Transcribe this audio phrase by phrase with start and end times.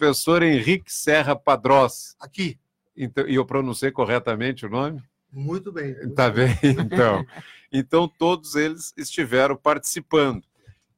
[0.00, 2.16] professor Henrique Serra Padrós.
[2.18, 2.58] Aqui.
[2.96, 5.02] Então, e eu pronunciei corretamente o nome?
[5.30, 5.94] Muito bem.
[5.94, 7.24] Muito tá bem, então.
[7.70, 10.42] Então, todos eles estiveram participando.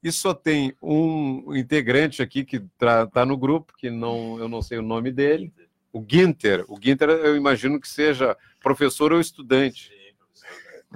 [0.02, 4.78] E só tem um integrante aqui que está no grupo, que não, eu não sei
[4.78, 5.52] o nome dele,
[5.92, 6.64] o Ginter.
[6.68, 9.90] O Ginter, eu imagino que seja professor ou estudante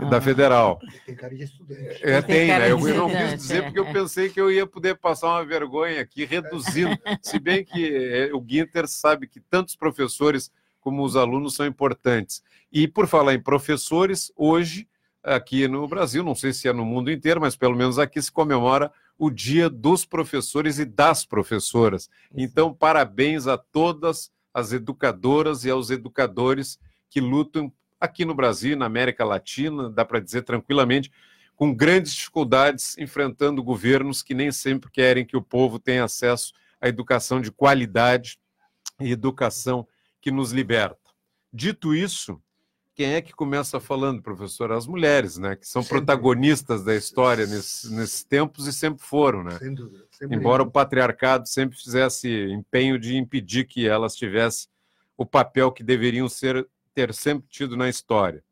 [0.05, 0.79] da Federal.
[1.05, 2.01] Tem cara de estudante.
[2.03, 2.73] É, tem, cara né?
[2.73, 3.63] Eu, de eu não quis dizer é.
[3.63, 6.97] porque eu pensei que eu ia poder passar uma vergonha aqui, reduzindo.
[7.23, 10.51] Se bem que é, o Ginter sabe que tantos professores
[10.81, 12.43] como os alunos são importantes.
[12.71, 14.87] E por falar em professores, hoje,
[15.23, 18.31] aqui no Brasil, não sei se é no mundo inteiro, mas pelo menos aqui se
[18.31, 22.09] comemora o Dia dos Professores e das Professoras.
[22.35, 26.79] Então, parabéns a todas as educadoras e aos educadores
[27.11, 31.11] que lutam aqui no Brasil, na América Latina, dá para dizer tranquilamente,
[31.55, 36.89] com grandes dificuldades, enfrentando governos que nem sempre querem que o povo tenha acesso à
[36.89, 38.39] educação de qualidade
[39.01, 39.87] e educação
[40.21, 40.99] que nos liberta.
[41.53, 42.41] Dito isso,
[42.97, 44.73] quem é que começa falando, professor?
[44.73, 45.55] As mulheres, né?
[45.55, 45.99] Que são Sempre.
[45.99, 49.59] protagonistas da história nesses, nesses tempos e sempre foram, né?
[49.59, 50.05] Sem dúvida.
[50.11, 54.69] Sempre Embora o patriarcado sempre fizesse empenho de impedir que elas tivessem
[55.15, 58.43] o papel que deveriam ser ter sempre tido na história.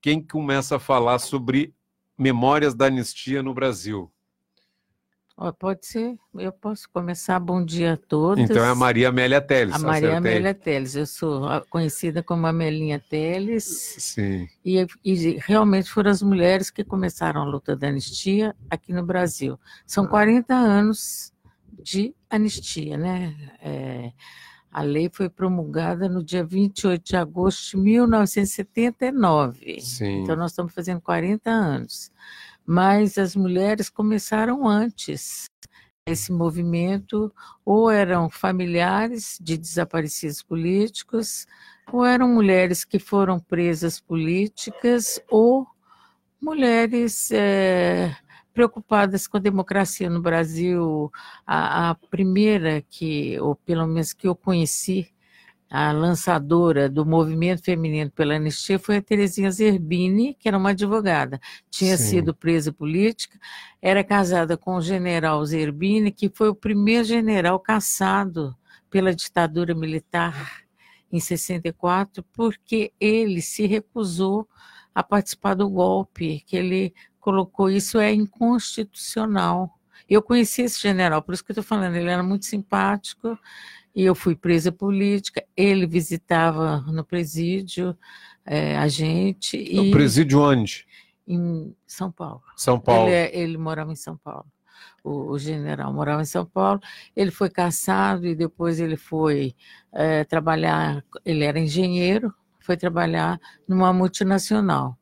[0.00, 1.74] Quem começa a falar sobre
[2.16, 4.10] memórias da anistia no Brasil?
[5.36, 7.38] Ó, pode ser, eu posso começar.
[7.40, 8.42] Bom dia a todos.
[8.42, 9.74] Então é a Maria Amélia Teles.
[9.74, 10.16] A Maria acertei.
[10.16, 10.94] Amélia Teles.
[10.94, 13.64] Eu sou conhecida como Amelinha Teles.
[13.64, 19.04] Sim, E, e realmente foram as mulheres que começaram a luta da anistia aqui no
[19.04, 19.58] Brasil.
[19.86, 21.32] São 40 anos
[21.82, 23.34] de anistia, né?
[23.60, 24.12] É,
[24.74, 29.80] a lei foi promulgada no dia 28 de agosto de 1979.
[29.80, 30.22] sim.
[30.22, 32.10] Então, nós estamos fazendo 40 anos.
[32.66, 35.48] Mas as mulheres começaram antes.
[36.06, 37.32] Esse movimento,
[37.64, 41.46] ou eram familiares de desaparecidos políticos,
[41.92, 45.64] ou eram mulheres que foram presas políticas, ou
[46.42, 48.14] mulheres eh,
[48.54, 51.10] preocupadas com a democracia no Brasil.
[51.46, 55.12] A, a primeira que, ou pelo menos que eu conheci,
[55.68, 61.40] a lançadora do movimento feminino pela anistia foi a Terezinha Zerbini, que era uma advogada.
[61.68, 62.10] Tinha Sim.
[62.10, 63.36] sido presa política,
[63.82, 68.56] era casada com o general Zerbini, que foi o primeiro general caçado
[68.88, 70.62] pela ditadura militar
[71.10, 74.48] em 64, porque ele se recusou
[74.94, 76.94] a participar do golpe, que ele
[77.24, 79.78] colocou isso é inconstitucional.
[80.06, 83.38] Eu conheci esse general, por isso que eu estou falando, ele era muito simpático,
[83.96, 87.96] e eu fui presa política, ele visitava no presídio
[88.44, 90.86] eh, a gente, O e presídio onde?
[91.26, 92.42] em São Paulo.
[92.56, 93.08] São Paulo.
[93.08, 94.44] Ele, é- ele morava em São Paulo.
[95.02, 96.78] O, o general morava em São Paulo.
[97.16, 99.54] Ele foi caçado e depois ele foi
[99.94, 101.02] eh, trabalhar.
[101.24, 104.98] Ele era engenheiro, foi trabalhar numa multinacional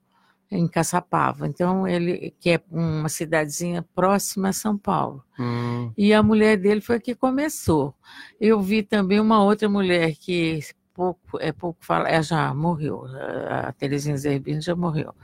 [0.54, 1.46] em Caçapava.
[1.48, 5.24] Então ele que é uma cidadezinha próxima a São Paulo.
[5.38, 7.94] Hum, E a mulher dele foi que começou.
[8.40, 10.60] Eu vi também uma outra mulher que
[10.92, 13.06] pouco é pouco fala, ela já morreu.
[13.48, 15.14] A Terezinha Zerbini já morreu.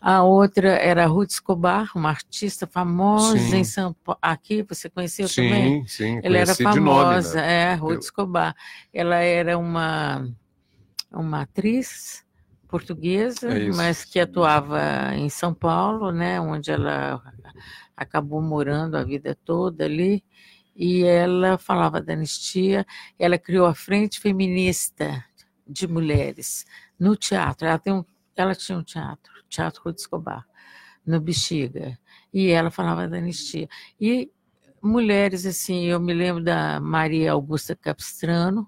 [0.00, 3.58] A outra era a Ruth Escobar, uma artista famosa Sim.
[3.58, 4.18] em São Paulo.
[4.22, 5.82] Aqui você conheceu também?
[5.86, 6.20] sim, sim.
[6.22, 7.72] Ela era de nome, famosa, né?
[7.72, 8.56] é, Ruth Eu- Escobar.
[8.92, 10.26] Ela era uma,
[11.12, 12.24] uma atriz
[12.72, 17.22] portuguesa, É mas que atuava em São Paulo, né, onde ela
[17.94, 20.24] acabou morando a vida toda ali.
[20.74, 22.86] E ela falava da anistia,
[23.18, 25.22] ela criou a Frente Feminista
[25.68, 26.64] de Mulheres
[26.98, 27.68] no teatro.
[27.68, 28.02] Ela, tem um,
[28.34, 30.46] ela tinha um teatro, Teatro Ruth Escobar,
[31.04, 31.98] no Bexiga.
[32.32, 33.68] E ela falava da anistia.
[34.00, 34.32] E
[34.82, 38.66] mulheres, assim, eu me lembro da Maria Augusta Capistrano,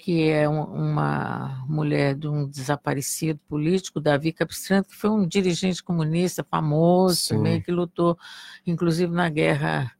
[0.00, 5.82] que é um- uma mulher de um desaparecido político, Davi Capistrano, que foi um dirigente
[5.82, 7.36] comunista famoso Sim.
[7.36, 8.18] também, que lutou,
[8.66, 9.92] inclusive, na guerra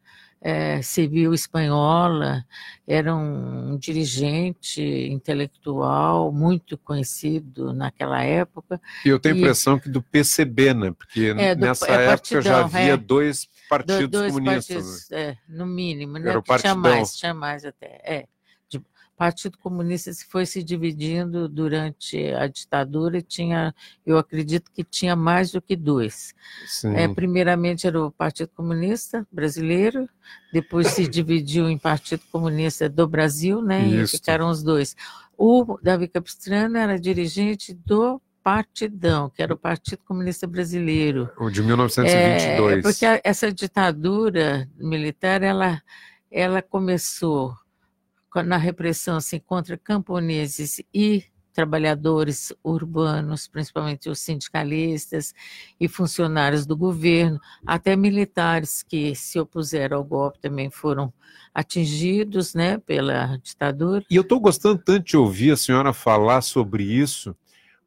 [0.43, 2.43] eh, civil espanhola,
[2.89, 8.81] era um dirigente intelectual muito conhecido naquela época.
[9.05, 10.93] E eu tenho a impressão que do PCB, né?
[10.93, 12.97] Porque É, do- nessa é época já partidão, havia é.
[12.97, 14.77] dois Do- partidos dois comunistas.
[14.77, 14.83] né?
[14.83, 16.31] partidos, é, no mínimo, né?
[16.31, 18.01] Era o Porque tinha mais, tinha mais até.
[18.03, 18.25] É.
[19.21, 23.75] Partido Comunista se foi se dividindo durante a ditadura e tinha,
[24.07, 26.35] eu acredito que tinha mais do que dois.
[26.67, 26.95] Sim.
[26.95, 30.09] É, primeiramente era o Partido Comunista Brasileiro,
[30.51, 33.87] depois se dividiu em Partido Comunista do Brasil, né?
[33.87, 34.17] Isso.
[34.17, 34.97] E ficaram os dois.
[35.37, 41.29] O Davi Capistrano era dirigente do Partidão, que era o Partido Comunista Brasileiro.
[41.39, 42.83] O de É, 1922.
[42.83, 45.83] porque essa ditadura militar, ela,
[46.33, 47.70] ela começou co-
[48.45, 55.35] na repressão assim, contra camponeses e trabalhadores urbanos, principalmente os sindicalistas
[55.79, 61.13] e funcionários do governo, até militares que se opuseram ao golpe também foram
[61.53, 64.05] atingidos né, pela ditadura.
[64.09, 67.37] E eu estou gostando tanto de ouvir a senhora falar sobre isso,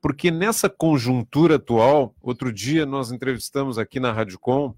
[0.02, 4.76] porque nessa conjuntura atual, outro dia nós entrevistamos aqui na Rádio Com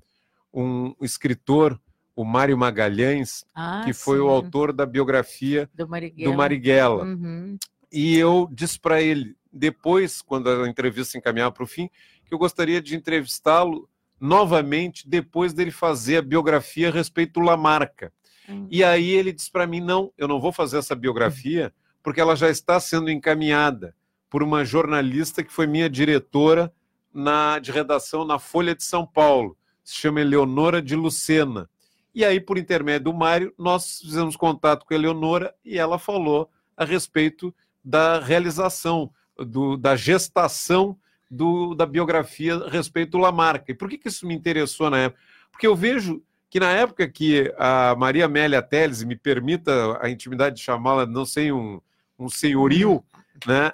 [0.53, 1.79] um escritor,
[2.15, 6.31] o Mário Magalhães, Ah, que foi o sim, autor da biografia do Marighella.
[6.31, 7.03] do Marighella.
[7.03, 7.57] Uhum.
[7.91, 11.89] E eu disse para ele, depois, quando a entrevista se encaminhava para o fim,
[12.25, 13.89] que eu gostaria de entrevistá-lo
[14.19, 18.11] novamente depois dele fazer a biografia a respeito do Lamarca.
[18.49, 18.67] Hum.
[18.69, 21.73] E aí ele disse para mim: não, eu não vou fazer essa biografia,
[22.03, 23.95] porque ela já está sendo encaminhada
[24.29, 26.73] por uma jornalista que foi minha diretora
[27.13, 29.57] na, de redação na Folha de São Paulo.
[29.83, 31.69] Se chama Eleonora de Lucena.
[32.15, 36.49] E aí, por intermédio do Mário, nós fizemos contato com a Eleonora e ela falou
[36.77, 37.53] a respeito
[37.83, 40.97] da realização, do, da gestação
[41.29, 43.69] do, da biografia a respeito do Lamarca.
[43.69, 45.21] E por que, que isso me interessou na época?
[45.51, 50.55] Porque eu vejo que na época que a Maria Amélia Teles, me permita a intimidade
[50.55, 51.81] de chamá-la, não sei, um,
[52.17, 53.03] um senhorio,
[53.45, 53.73] né,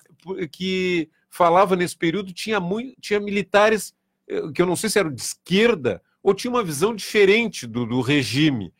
[0.52, 3.94] que falava nesse período, tinha, muito, tinha militares
[4.28, 7.86] eh, que eu não sei se eram de esquerda ou tinha uma visão diferente do,
[7.86, 8.74] do regime.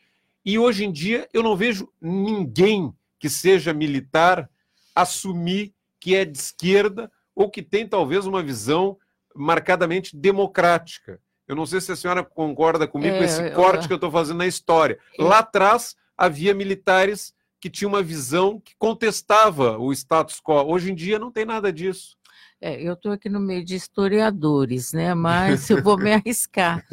[0.44, 4.48] E hoje em dia eu não vejo ninguém que seja militar
[4.94, 8.98] assumir que é de esquerda ou que tem talvez uma visão
[9.34, 11.20] marcadamente democrática.
[11.48, 13.96] Eu não sei se a senhora concorda comigo com É, esse eu- corte que eu
[13.96, 14.98] estou fazendo na história.
[15.18, 20.64] Eu- Lá atrás havia militares que tinham uma visão que contestava o status quo.
[20.66, 22.16] Hoje em dia não tem nada disso.
[22.64, 25.14] É, eu estou aqui no meio de historiadores, né?
[25.14, 26.84] Mas eu vou me arriscar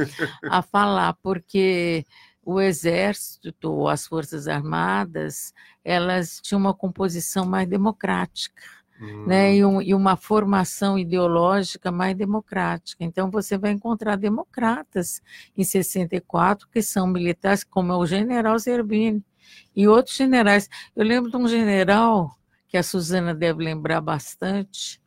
[0.50, 2.04] a falar, porque
[2.44, 5.54] o Exército ou as Forças Armadas,
[5.86, 8.64] elas tinham uma composição mais democrática,
[9.28, 9.56] né?
[9.58, 13.04] E, um- e uma formação ideológica mais democrática.
[13.04, 15.22] Então, você vai encontrar democratas
[15.56, 19.24] em 64 que são militares, como é o general Zerbini
[19.76, 20.68] e outros generais.
[20.96, 22.36] Eu lembro de um general
[22.68, 25.00] que a Suzana deve lembrar bastante,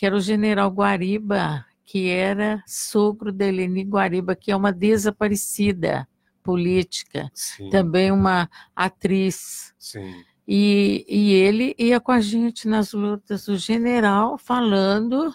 [0.00, 6.08] que era o general Guariba, que era sogro da Eleni Guariba, que é uma desaparecida
[6.42, 9.74] política, Sim, também uma atriz.
[9.78, 10.24] sim.
[10.48, 15.34] E, e ele ia com a gente nas lutas, o general falando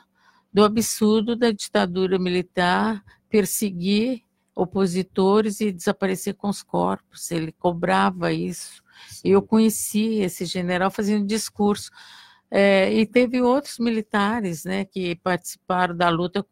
[0.51, 4.23] do absurdo da ditadura militar perseguir
[4.55, 7.29] opositores e desaparecer com os corpos.
[7.29, 8.81] Ele cobrava isso.
[9.09, 9.29] sim.
[9.29, 11.91] Eu conheci esse general fazendo discurso.
[12.57, 16.45] É, e teve outros militares né, que participaram da luta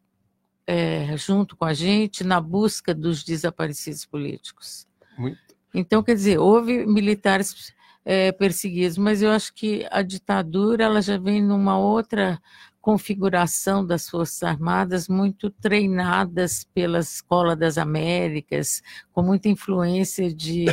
[0.67, 4.85] é, junto com a gente na busca dos desaparecidos políticos.
[5.17, 5.39] Muito.
[5.73, 7.73] Então, quer dizer, houve militares
[8.03, 12.38] é, perseguidos, mas eu acho que a ditadura ela já vem numa outra
[12.81, 18.81] configuração das Forças Armadas, muito treinadas pela Escola das Américas,
[19.13, 20.65] com muita influência de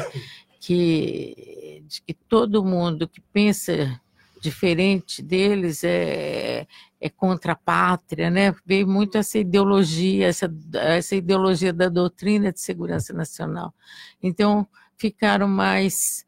[0.59, 4.01] que, de que todo mundo que pensa
[4.41, 6.67] diferente deles é,
[7.01, 8.55] é contra a pátria, né?
[8.65, 13.75] Veio muito essa ideologia, essa, essa ideologia da doutrina de segurança nacional.
[14.23, 14.67] Então,
[14.97, 16.25] ficaram mais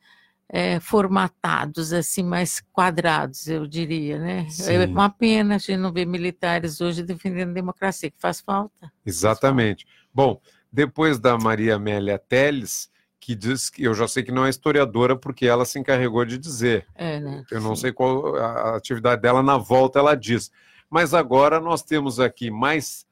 [0.49, 4.47] é, formatados, assim, mais quadrados, eu diria, né?
[4.47, 4.85] É Sim.
[4.87, 8.93] uma pena a gente não ver militares hoje defendendo a democracia, que faz falta.
[9.05, 9.87] Exatamente.
[10.15, 10.39] Bom,
[10.71, 12.92] depois da Maria Amélia Teles,
[13.25, 16.37] que diz que eu já sei que não é historiadora, porque ela se encarregou de
[16.37, 16.85] dizer.
[16.93, 17.45] É, né?
[17.53, 17.83] Eu não Sim.
[17.83, 20.51] sei qual a atividade dela na volta, ela diz.
[20.91, 23.07] Mas agora nós temos aqui mais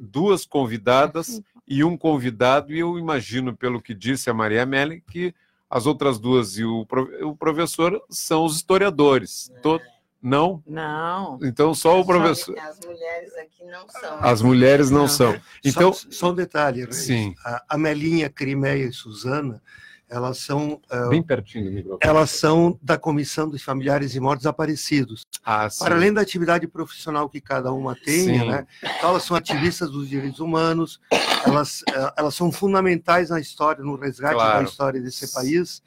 [0.00, 5.34] duas convidadas e um convidado, e eu imagino, pelo que disse a Maria Amélia, que
[5.70, 9.50] as outras duas e o, pro- o professor são os historiadores.
[9.62, 9.80] To-
[10.22, 10.62] Não?
[10.66, 11.38] Não.
[11.42, 12.58] Então só o professor.
[12.58, 14.18] As mulheres aqui não são.
[14.20, 15.08] As mulheres não Não.
[15.08, 15.40] são.
[15.64, 16.96] Então, só, só um detalhe, Reis.
[16.96, 17.34] Sim.
[17.44, 19.62] A Amelinha, Crimeia e Suzana,
[20.10, 22.00] elas são, ah, bem pertinho do microfone.
[22.02, 25.22] elas são da Comissão dos Familiares e Mortos Desaparecidos.
[25.44, 25.84] Ah, sim.
[25.84, 28.48] Para além da atividade profissional que cada uma tenha, Sim.
[28.48, 28.66] né?
[28.82, 30.98] Então, elas são ativistas dos direitos humanos,
[31.46, 34.64] elas, eh, elas são fundamentais na história, no resgate Claro.
[34.64, 35.82] da história desse país,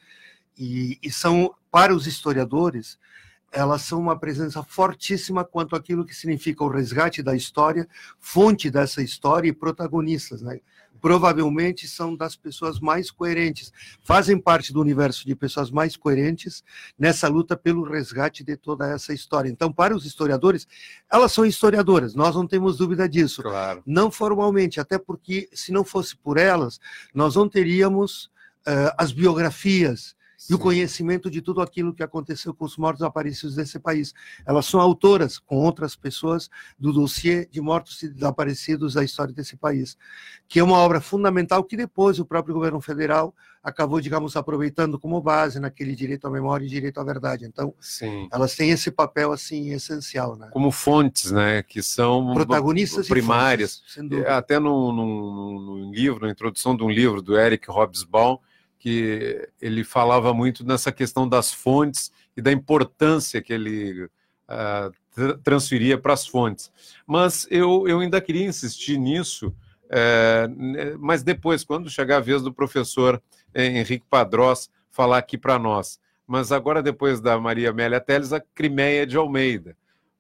[0.58, 2.98] e, e são, para os historiadores,
[3.52, 7.88] elas são uma presença fortíssima quanto àquilo que significa o resgate da história,
[8.20, 10.60] fonte dessa história e protagonistas, né?
[11.02, 16.64] Provavelmente são das pessoas mais coerentes, fazem parte do universo de pessoas mais coerentes
[16.98, 19.50] nessa luta pelo resgate de toda essa história.
[19.50, 20.68] Então, para os historiadores,
[21.12, 23.42] elas são historiadoras, nós não temos dúvida disso.
[23.42, 23.82] Claro.
[23.84, 26.80] Não formalmente, até porque se não fosse por elas,
[27.16, 28.30] nós não teríamos
[28.68, 30.16] eh, as biografias
[30.50, 34.14] e o conhecimento de tudo aquilo que aconteceu com os mortos desaparecidos desse país.
[34.46, 39.56] Elas são autoras, com outras pessoas, do dossiê de mortos e desaparecidos da história desse
[39.56, 39.98] país,
[40.48, 43.34] que é uma obra fundamental que depois o próprio governo federal
[43.64, 47.46] acabou, digamos, aproveitando como base naquele direito à memória e direito à verdade.
[47.46, 48.28] Então, Sim.
[48.32, 50.50] elas têm esse papel assim essencial, né?
[50.52, 51.62] Como fontes, né?
[51.62, 53.84] Que são Protagonistas primárias.
[53.94, 54.26] fontes.
[54.26, 58.40] Até num, num, num livro, na introdução de um livro do Eric Hobsbawm,
[58.82, 65.38] que ele falava muito nessa questão das fontes e da importância que ele uh, tra
[65.38, 66.72] transferia para as fontes.
[67.06, 69.56] Mas eu, eu ainda queria insistir nisso,
[69.88, 70.50] é,
[70.98, 73.22] mas depois, quando chegar a vez do professor
[73.54, 76.00] Henrique Padrós falar aqui para nós.
[76.26, 79.78] Mas agora, depois da Maria Amélia Teles, a Crimeia de Almeida.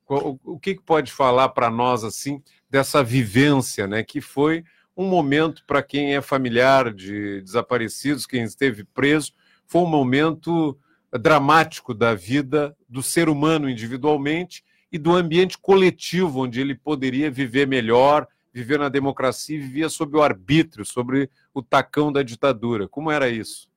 [0.07, 4.63] O, o que, que pode falar para nós assim dessa vivência, né, que foi
[5.01, 9.33] um momento para quem é familiar de desaparecidos, quem esteve preso,
[9.65, 10.77] foi um momento
[11.19, 17.67] dramático da vida do ser humano individualmente e do ambiente coletivo onde ele poderia viver
[17.67, 22.87] melhor, viver na democracia e vivia sob o arbítrio, sobre o tacão da ditadura.
[22.87, 23.69] Como era isso?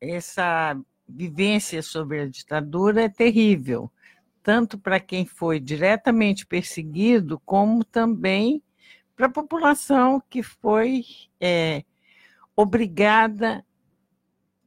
[0.00, 0.78] Essa
[1.08, 3.90] vivência sobre a ditadura é terrível,
[4.42, 8.62] tanto para quem foi diretamente perseguido, como também
[9.16, 11.04] para a população que foi
[11.40, 11.84] é,
[12.56, 13.64] obrigada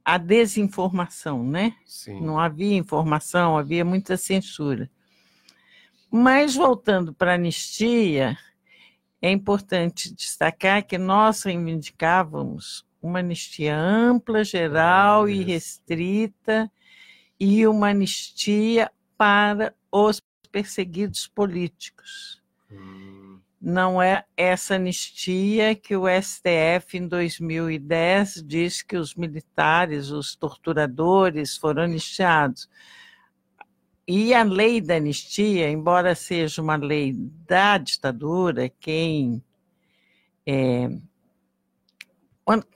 [0.04, 1.76] à desinformação, né?
[1.84, 2.20] Sim.
[2.20, 4.90] Não havia informação, havia muita censura.
[6.10, 8.38] Mas voltando para a anistia,
[9.20, 16.70] é importante destacar que nós reivindicávamos uma anistia ampla, geral e restrita,
[17.38, 22.42] e uma anistia para os perseguidos políticos.
[22.70, 23.17] Hum.
[23.60, 31.56] Não é essa anistia que o STF, em 2010, diz que os militares, os torturadores,
[31.56, 32.68] foram anistiados.
[34.06, 39.42] E a lei da anistia, embora seja uma lei da ditadura, quem.
[40.46, 40.88] É,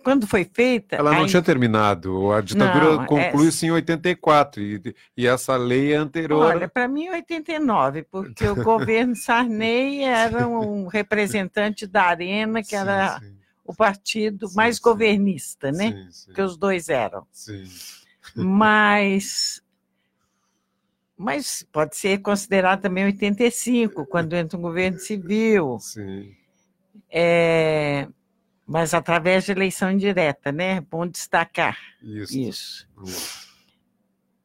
[0.02, 0.96] quando foi feita.
[0.96, 1.26] Ela não a...
[1.26, 2.30] tinha terminado.
[2.30, 6.44] A ditadura Não, conclui-se em 84 e, e essa lei é anterior.
[6.44, 12.76] Olha, para mim, 89, porque o governo Sarney era um representante da Arena, que Sim,
[12.76, 16.06] era sim, o partido Sim, mais governista, né?
[16.34, 17.26] Que os dois eram.
[17.32, 17.64] sim.
[18.34, 19.60] Mas,
[21.16, 26.34] mas pode ser considerado também 85, quando entra um governo civil, sim.
[27.10, 28.08] é,
[28.66, 30.80] mas através de eleição indireta, né?
[30.80, 32.38] Bom destacar Isso.
[32.38, 32.88] isso.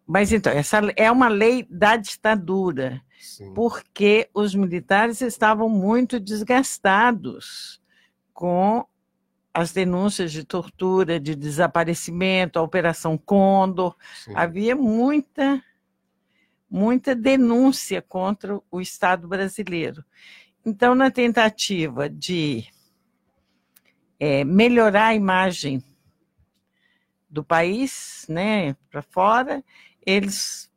[0.06, 3.54] Mas então, essa é uma lei da ditadura, sim.
[3.54, 7.82] porque os militares estavam muito desgastados
[8.34, 8.86] com
[9.54, 13.96] as denúncias de tortura, de desaparecimento, a Operação Condor.
[14.24, 14.32] sim.
[14.36, 15.62] havia muita
[16.70, 20.04] muita denúncia contra o Estado brasileiro.
[20.66, 22.68] Então, na tentativa de
[24.20, 25.84] eh, melhorar a imagem
[27.30, 29.64] do país, né, para fora,
[30.06, 30.72] eles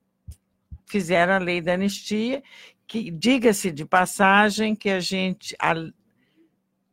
[0.86, 2.42] fizeram a lei da anistia,
[2.86, 5.74] que diga-se de passagem que a gente a,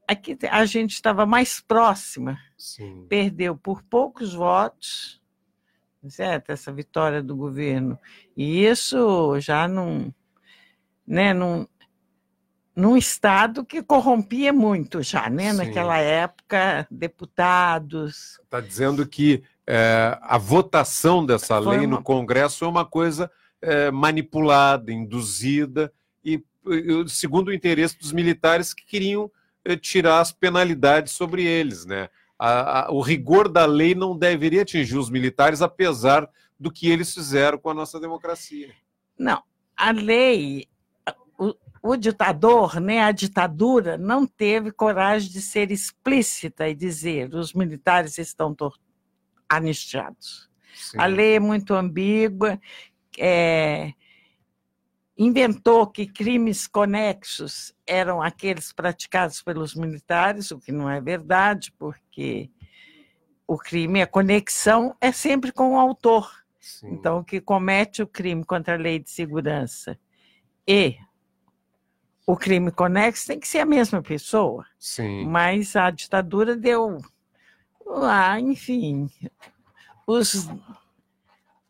[0.07, 3.05] aqui a gente estava mais próxima Sim.
[3.09, 5.21] perdeu por poucos votos,
[6.07, 6.51] certo?
[6.51, 7.99] Essa vitória do governo.
[8.35, 10.11] E isso já num,
[11.05, 11.67] né, num,
[12.77, 15.49] num estado que corrompia muito já, né?
[15.51, 15.57] Sim.
[15.57, 18.39] Naquela época, deputados.
[18.43, 23.31] Está dizendo que é, a votação dessa Foi lei no uma- Congresso é uma coisa
[23.59, 25.91] é, manipulada, induzida,
[26.23, 26.35] e,
[26.67, 29.31] e, segundo o interesse dos militares que queriam
[29.65, 31.83] é, tirar as penalidades sobre eles.
[31.83, 32.07] Né?
[32.37, 36.29] A- a- o rigor da lei não deveria atingir os militares, apesar
[36.59, 38.69] do que eles fizeram com a nossa democracia.
[39.17, 39.41] Não,
[39.75, 40.67] a lei,
[41.87, 48.17] o, ditador, né, a ditadura, não teve coragem de ser explícita e dizer os militares
[48.17, 48.55] estão
[49.47, 50.49] anistiados.
[50.73, 50.99] Sim.
[50.99, 52.59] A lei é muito ambígua,
[53.17, 53.93] é,
[55.17, 62.51] inventou que crimes conexos eram aqueles praticados pelos militares, o que não é verdade, porque
[63.47, 66.29] o crime, a conexão é sempre com o autor.
[66.59, 66.89] Sim.
[66.91, 69.97] Então, o que comete o crime contra a lei de segurança
[70.67, 70.97] e
[72.29, 75.25] o crime conexo tem que ser a mesma pessoa, Sim.
[75.25, 76.97] mas a ditadura deu,
[78.03, 79.09] ah, enfim,
[80.05, 80.49] os,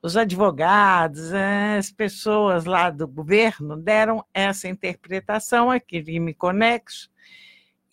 [0.02, 7.08] os advogados, as pessoas lá do governo deram essa interpretação a crime conexo,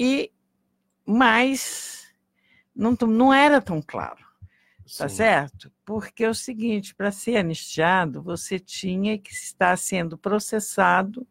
[0.01, 0.33] e
[1.07, 2.11] mas
[2.75, 4.25] não, não era tão claro.
[4.99, 5.73] Tá certo?
[5.83, 11.27] Porque é o seguinte, para ser anistiado, você tinha que estar sendo processado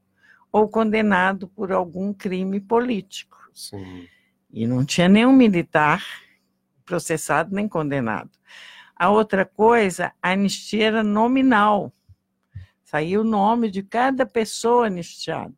[0.54, 3.40] ou condenado por algum crime político.
[3.52, 4.08] Sim.
[4.52, 6.06] E não tinha nenhum militar
[6.86, 8.30] processado nem condenado.
[8.96, 11.92] A outra coisa, a anistia era nominal.
[12.84, 15.56] Saiu o nome de cada pessoa anistiada.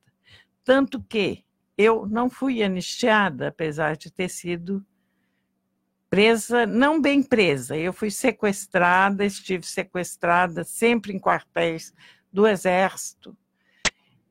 [0.64, 1.44] Tanto que
[1.78, 4.86] eu não fui anistiada, apesar de ter sido
[6.10, 11.94] presa, não bem presa, eu fui sequestrada, estive sequestrada sempre em quartéis
[12.32, 13.38] do Exército.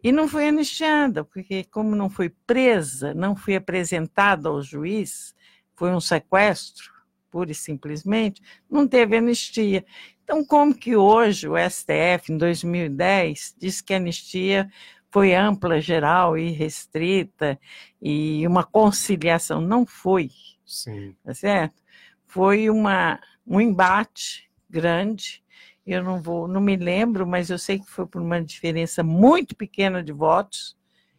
[0.05, 5.35] E não fui anistiada, porque, como não fui presa, não fui apresentada ao juiz,
[5.75, 6.93] foi um sequestro,
[7.31, 9.83] pura e simplesmente, não teve anistia.
[10.23, 14.71] Então, como que hoje o STF, em 2010, diz que a anistia
[15.11, 17.59] foi ampla, geral e restrita,
[18.01, 19.63] e uma conciliação?
[19.63, 20.29] Não foi.
[20.67, 21.17] Sim.
[21.25, 21.83] Tá certo?
[22.27, 25.43] Foi uma, um embate grande
[25.87, 29.55] eu não vou, não me lembro, mas eu sei que foi por uma diferença muito
[29.55, 30.77] pequena de votos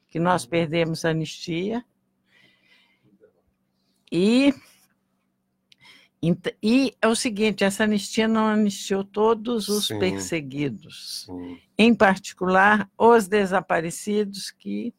[0.09, 1.85] que nós perdemos a anistia.
[4.11, 4.53] E,
[6.63, 9.99] e é o seguinte, essa anistia não anistiou todos os Sim.
[9.99, 11.59] perseguidos, Sim.
[11.77, 14.93] em particular os desaparecidos que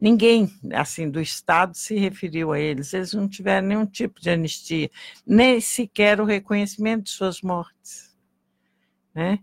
[0.00, 4.90] ninguém assim do Estado se referiu a eles, eles não tiveram nenhum tipo de anistia,
[5.26, 8.07] nem sequer o reconhecimento de suas mortes.
[9.14, 9.38] Né?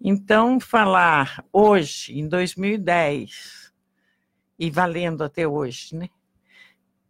[0.00, 3.72] Então, falar hoje, em 2010,
[4.58, 6.08] e valendo até hoje, né?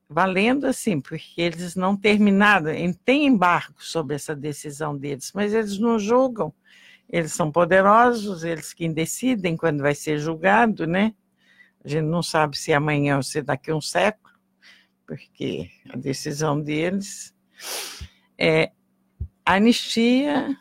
[0.08, 2.70] valendo assim, porque eles não terminaram,
[3.04, 6.52] tem embargo sobre essa decisão deles, mas eles não julgam,
[7.08, 11.14] eles são poderosos, eles quem decidem quando vai ser julgado, né?
[11.84, 14.34] A gente não sabe se amanhã ou se daqui a um século,
[15.06, 17.34] porque a decisão deles
[18.38, 18.72] é
[19.44, 20.56] anistia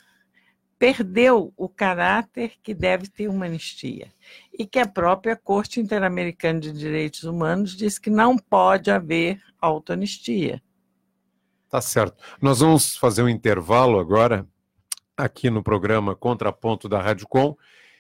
[0.77, 4.11] perdeu o caráter que deve ter uma anistia
[4.57, 10.61] e que a própria Corte Interamericana de Direitos Humanos diz que não pode haver autoanistia.
[11.69, 12.21] Tá certo.
[12.41, 14.47] Nós vamos fazer um intervalo agora
[15.17, 17.55] aqui no programa Contraponto da Rádio Com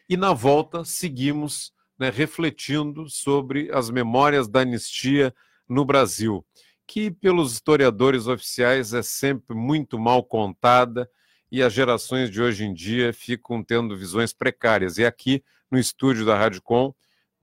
[0.07, 5.33] e na volta seguimos né, refletindo sobre as memórias da anistia
[5.67, 6.45] no Brasil,
[6.85, 11.09] que pelos historiadores oficiais é sempre muito mal contada
[11.51, 14.97] e as gerações de hoje em dia ficam tendo visões precárias.
[14.97, 16.93] E aqui no estúdio da Rádio Com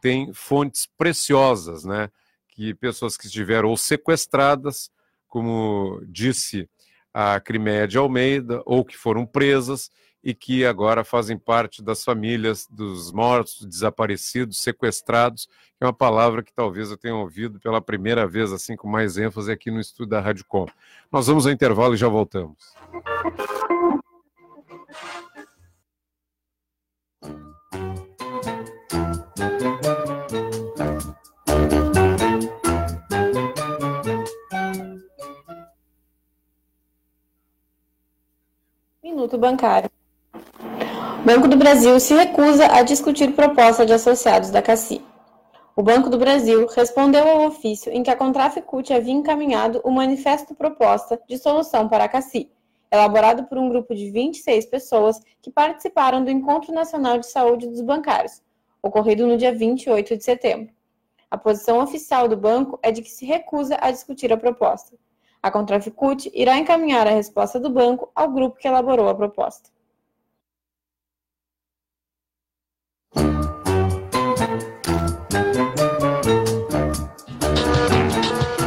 [0.00, 2.10] tem fontes preciosas, né?
[2.48, 4.90] Que pessoas que estiveram ou sequestradas,
[5.28, 6.68] como disse
[7.14, 9.90] a Crimeia de Almeida, ou que foram presas
[10.24, 16.42] e que agora fazem parte das famílias dos mortos, desaparecidos, sequestrados, que é uma palavra
[16.42, 20.10] que talvez eu tenha ouvido pela primeira vez, assim, com mais ênfase aqui no estúdio
[20.10, 20.66] da Rádio Com.
[21.10, 22.72] Nós vamos ao intervalo e já voltamos.
[39.02, 39.90] Minuto Bancário.
[40.34, 45.02] O Banco do Brasil se recusa a discutir proposta de associados da CACI.
[45.74, 50.54] O Banco do Brasil respondeu ao ofício em que a Contraficute havia encaminhado o manifesto
[50.54, 52.50] proposta de solução para a CACI,
[52.92, 57.80] elaborado por um grupo de 26 pessoas que participaram do Encontro Nacional de Saúde dos
[57.80, 58.42] Bancários,
[58.82, 60.74] ocorrido no dia 28 de setembro.
[61.30, 64.94] A posição oficial do banco é de que se recusa a discutir a proposta.
[65.42, 69.70] A Contraficute irá encaminhar a resposta do banco ao grupo que elaborou a proposta.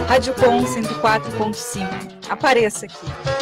[0.07, 2.29] Rádio Com 104.5.
[2.29, 3.34] Apareça aqui.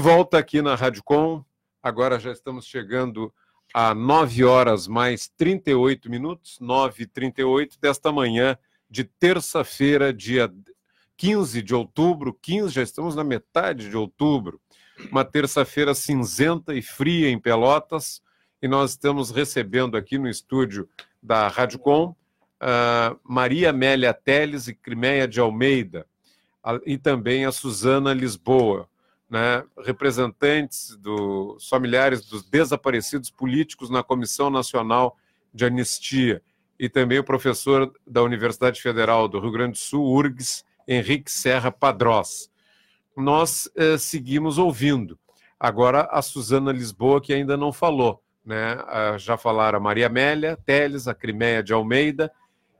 [0.00, 1.44] Volta aqui na Rádio Com,
[1.82, 3.30] agora já estamos chegando
[3.74, 8.56] a 9 horas mais 38 minutos, 9 e 38 desta manhã
[8.88, 10.50] de terça-feira, dia
[11.18, 14.58] 15 de outubro, 15, já estamos na metade de outubro,
[15.10, 18.22] uma terça-feira cinzenta e fria em Pelotas,
[18.62, 20.88] e nós estamos recebendo aqui no estúdio
[21.22, 26.06] da Rádio Com uh, Maria Amélia Teles e Crimeia de Almeida,
[26.86, 28.88] e também a Suzana Lisboa,
[29.30, 35.16] né, representantes dos familiares dos desaparecidos políticos na Comissão Nacional
[35.54, 36.42] de anistia,
[36.78, 41.70] e também o professor da Universidade Federal do Rio Grande do Sul, URGS, Henrique Serra
[41.70, 42.50] Padrós.
[43.16, 45.18] Nós eh, seguimos ouvindo.
[45.58, 48.22] Agora a Suzana Lisboa, que ainda não falou.
[48.42, 48.78] Né?
[49.18, 52.32] Já falaram a Maria Amélia Teles, a Crimeia de Almeida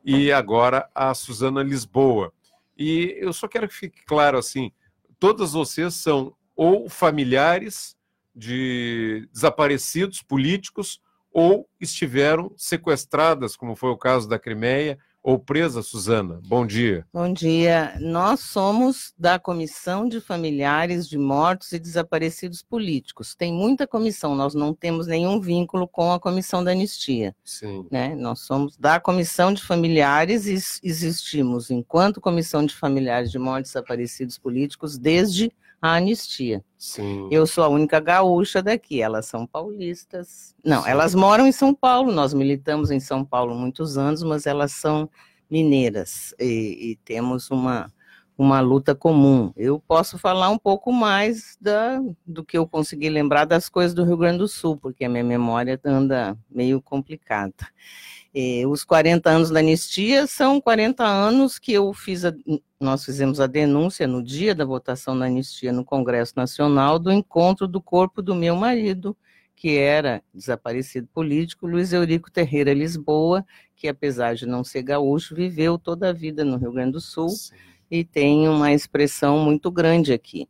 [0.03, 2.33] e agora a Suzana Lisboa.
[2.79, 4.73] E eu só quero que fique claro assim,
[5.19, 7.97] todas vocês são ou familiares
[8.37, 11.01] de desaparecidos políticos
[11.33, 16.39] ou estiveram sequestradas, como foi o caso da Crimeia, ou presa, Suzana?
[16.47, 17.07] Bom dia.
[17.15, 17.97] Bom dia.
[17.99, 23.35] Nós somos da Comissão de Familiares de Mortos e Desaparecidos Políticos.
[23.35, 27.35] Tem muita comissão, nós não temos nenhum vínculo com a Comissão da Anistia.
[27.43, 27.87] Sim.
[27.91, 28.15] Né?
[28.15, 33.73] Nós somos da Comissão de Familiares e existimos enquanto Comissão de Familiares de Mortos e
[33.73, 36.65] Desaparecidos Políticos desde a anistia.
[36.77, 37.29] Sim.
[37.31, 40.55] Eu sou a única gaúcha daqui, elas são paulistas.
[40.65, 40.91] Não, Sim.
[40.91, 45.09] elas moram em São Paulo, nós militamos em São Paulo muitos anos, mas elas são
[45.51, 47.93] mineiras e, e temos uma,
[48.37, 49.53] uma luta comum.
[49.57, 54.05] Eu posso falar um pouco mais da, do que eu consegui lembrar das coisas do
[54.05, 57.53] Rio Grande do Sul, porque a minha memória anda meio complicada.
[58.33, 62.33] E os 40 anos da anistia são 40 anos que eu fiz a,
[62.81, 67.67] nós fizemos a denúncia no dia da votação da anistia no Congresso Nacional do encontro
[67.67, 69.17] do corpo do meu marido,
[69.55, 73.45] que era desaparecido político, Luiz Eurico Terreira Lisboa,
[73.77, 77.29] que apesar de não ser gaúcho, viveu toda a vida no Rio Grande do Sul
[77.29, 77.55] Sim.
[77.91, 80.49] e tem uma expressão muito grande aqui.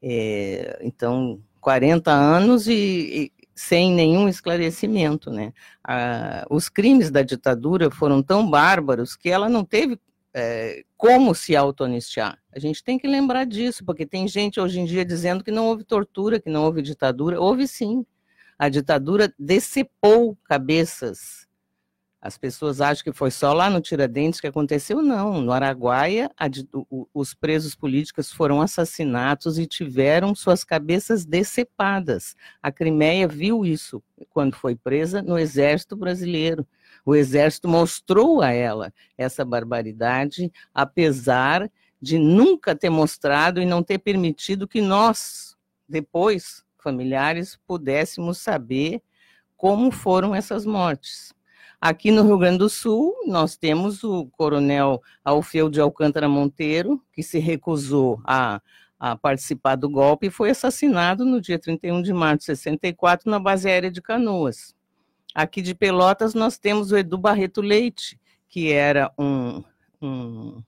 [0.00, 5.52] É, então, 40 anos e, sem nenhum esclarecimento, né?
[5.82, 9.98] Ah, os crimes da ditadura foram tão bárbaros que ela não teve
[10.34, 12.38] é, como se auto-anistiar.
[12.52, 15.66] A gente tem que lembrar disso, porque tem gente hoje em dia dizendo que não
[15.66, 17.40] houve tortura, que não houve ditadura.
[17.40, 18.04] Houve sim.
[18.58, 21.46] A ditadura decepou cabeças.
[22.24, 25.02] As pessoas acham que foi só lá no Tiradentes que aconteceu.
[25.02, 25.42] Não.
[25.42, 32.34] No Araguaia, a, o, os presos políticos foram assassinados e tiveram suas cabeças decepadas.
[32.62, 36.66] A Crimeia viu isso quando foi presa no Exército Brasileiro.
[37.04, 43.98] O exército mostrou a ela essa barbaridade, apesar de nunca ter mostrado e não ter
[43.98, 49.02] permitido que nós, depois, familiares, pudéssemos saber
[49.58, 51.33] como foram essas mortes.
[51.84, 57.22] Aqui no Rio Grande do Sul, nós temos o coronel Alfeu de Alcântara Monteiro, que
[57.22, 58.58] se recusou a,
[58.98, 63.38] a participar do golpe e foi assassinado no dia 31 de março de 64 na
[63.38, 64.74] base aérea de Canoas.
[65.34, 68.18] Aqui de Pelotas nós temos o Edu Barreto Leite,
[68.48, 69.62] que era um,
[70.00, 70.62] um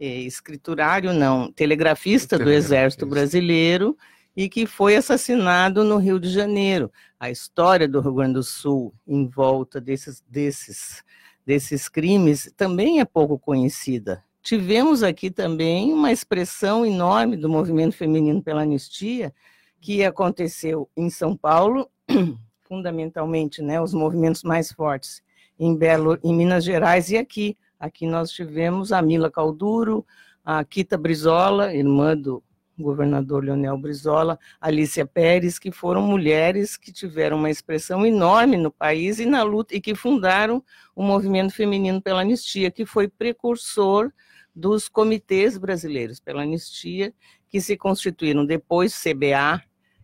[0.00, 3.94] é, escriturário, não, telegrafista do Exército Brasileiro
[4.36, 6.92] e que foi assassinado no Rio de Janeiro.
[7.18, 11.02] A história do Rio Grande do Sul em volta desses, desses,
[11.44, 14.22] desses crimes também é pouco conhecida.
[14.42, 19.34] Tivemos aqui também uma expressão enorme do movimento feminino pela anistia,
[19.80, 21.90] que aconteceu em São Paulo
[22.62, 25.22] fundamentalmente, né, os movimentos mais fortes
[25.58, 27.56] em Belo, em Minas Gerais e aqui.
[27.78, 30.04] Aqui nós tivemos a Mila Calduro,
[30.44, 32.42] a Quita Brizola, irmã do
[32.78, 39.18] governador Leonel Brizola, Alicia Pérez, que foram mulheres que tiveram uma expressão enorme no país
[39.18, 40.62] e na luta e que fundaram
[40.94, 44.12] o movimento feminino pela anistia, que foi precursor
[44.54, 47.12] dos comitês brasileiros pela anistia,
[47.48, 49.62] que se constituíram depois CBA,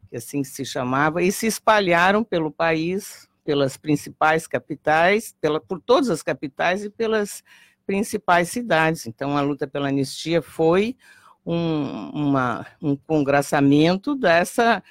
[0.09, 6.11] que assim se chamava, e se espalharam pelo país, pelas principais capitais, pela, por todas
[6.11, 7.43] as capitais e pelas
[7.87, 9.07] principais cidades.
[9.07, 10.97] Então, a luta pela anistia foi
[11.45, 14.83] um, uma, um congraçamento dessa,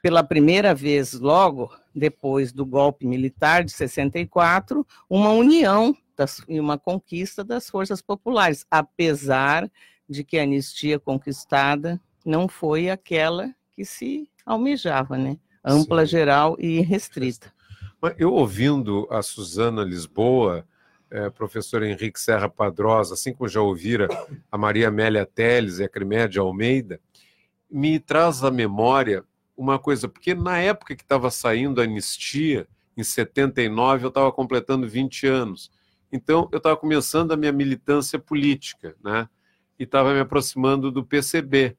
[0.00, 6.78] pela primeira vez, logo depois do golpe militar de 64, uma união das, e uma
[6.78, 9.70] conquista das forças populares, apesar
[10.08, 15.38] de que a anistia conquistada não foi aquela que se almejava, né?
[15.64, 16.12] Ampla, Sim.
[16.12, 17.52] geral e restrita.
[18.16, 20.64] Eu ouvindo a Suzana Lisboa,
[21.10, 24.08] é, professor Henrique Serra Padrosa, assim como já ouvira
[24.50, 27.00] a Maria Amélia Teles e a Criméia de Almeida,
[27.70, 29.24] me traz à memória
[29.56, 32.66] uma coisa, porque na época que estava saindo a anistia,
[32.96, 35.70] em 79, eu estava completando 20 anos.
[36.10, 39.28] Então, eu estava começando a minha militância política, né?
[39.78, 41.76] E estava me aproximando do PCB.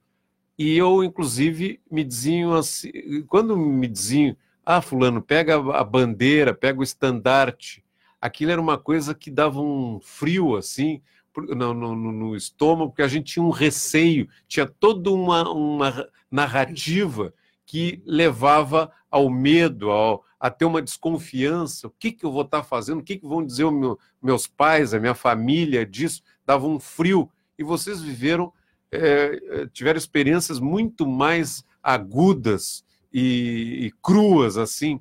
[0.57, 2.91] E eu, inclusive, me diziam assim,
[3.27, 7.83] quando me diziam, ah, fulano, pega a bandeira, pega o estandarte,
[8.21, 11.01] aquilo era uma coisa que dava um frio, assim,
[11.35, 17.33] no, no, no estômago, porque a gente tinha um receio, tinha toda uma, uma narrativa
[17.65, 22.63] que levava ao medo, ao, a ter uma desconfiança, o que, que eu vou estar
[22.63, 26.79] fazendo, o que, que vão dizer meu, meus pais, a minha família disso, dava um
[26.79, 27.29] frio.
[27.57, 28.53] E vocês viveram,
[28.91, 34.99] é, tiveram experiências muito mais agudas e, e, cruas, assim.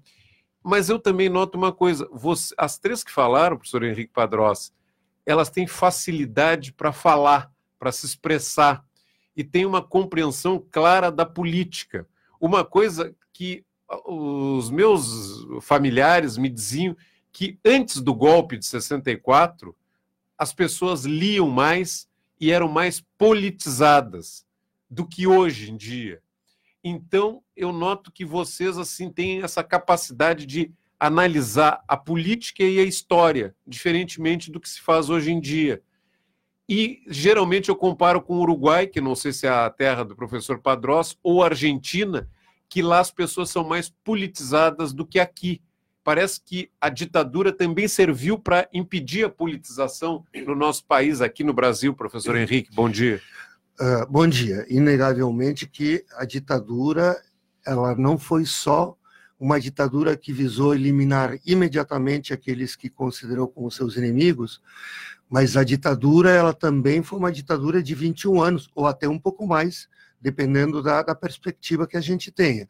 [0.62, 4.72] Mas eu também noto uma coisa, você, as três que falaram, professor Henrique Padrós,
[5.24, 8.84] elas têm facilidade para falar, para se expressar,
[9.36, 12.08] e têm uma compreensão clara da política.
[12.40, 13.64] Uma coisa que
[14.04, 16.96] os meus familiares me diziam
[17.32, 19.74] que antes do golpe de 64,
[20.36, 22.08] as pessoas liam mais
[22.40, 24.46] e eram mais politizadas
[24.90, 26.22] do que hoje em dia.
[26.82, 32.84] Então, eu noto que vocês assim têm essa capacidade de analisar a política e a
[32.84, 35.82] história, diferentemente do que se faz hoje em dia.
[36.68, 40.14] E geralmente eu comparo com o Uruguai, que não sei se é a terra do
[40.14, 42.28] professor Padrós, ou Argentina,
[42.68, 45.60] que lá as pessoas são mais politizadas do que aqui.
[46.04, 51.52] Parece que a ditadura também serviu para impedir a politização no nosso país, aqui no
[51.52, 52.74] Brasil, professor Henrique.
[52.74, 53.20] Bom dia.
[53.80, 54.66] Uh, bom dia.
[54.68, 57.16] Inegavelmente que a ditadura
[57.68, 58.96] ela não foi só
[59.38, 64.60] uma ditadura que visou eliminar imediatamente aqueles que considerou como seus inimigos,
[65.30, 69.46] mas a ditadura ela também foi uma ditadura de 21 anos, ou até um pouco
[69.46, 69.88] mais,
[70.20, 72.68] dependendo da, da, perspectiva que a gente tenha.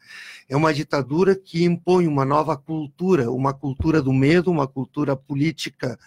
[0.49, 5.99] É uma ditadura que impõe uma nova cultura, uma cultura do medo, uma cultura política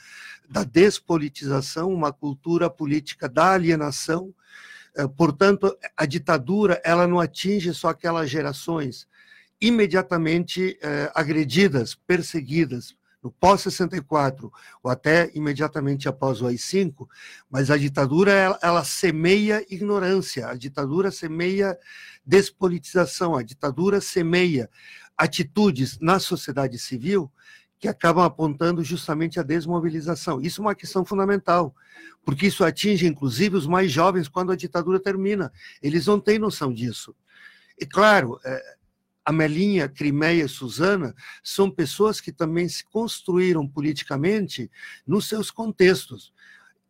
[0.48, 4.34] da despolitização, uma cultura política da alienação.
[4.96, 9.08] Eh, portanto, a ditadura ela não atinge só aquelas gerações
[9.60, 14.52] imediatamente eh, agredidas, perseguidas, no pós-64
[14.82, 17.08] ou até imediatamente após o AI-5,
[17.50, 21.78] mas a ditadura ela, ela, semeia ignorância, a ditadura semeia
[22.26, 24.70] despolitização, a ditadura semeia
[25.16, 27.32] atitudes na sociedade civil
[27.82, 30.40] que acabam apontando justamente a desmobilização.
[30.40, 31.76] Isso é uma questão fundamental,
[32.24, 35.52] porque isso atinge inclusive os mais jovens quando a ditadura termina.
[35.82, 37.16] Eles não têm noção disso.
[37.80, 38.76] E claro, é,
[39.26, 44.70] Amelinha, Crimeia e Suzana são pessoas que também se construíram politicamente
[45.06, 46.32] nos seus contextos.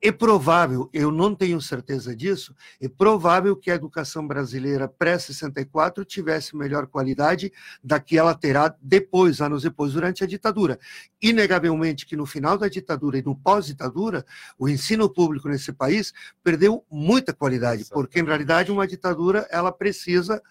[0.04, 6.56] É provável, eu não tenho certeza disso, é provável que a educação brasileira pré-64 tivesse
[6.56, 10.80] melhor qualidade da que ela terá depois, anos depois, durante a ditadura.
[11.22, 14.26] Inegavelmente que no final da ditadura e no pós-ditadura,
[14.58, 16.12] o ensino público nesse país
[16.44, 20.42] perdeu muita qualidade, porque em realidade uma ditadura ela precisa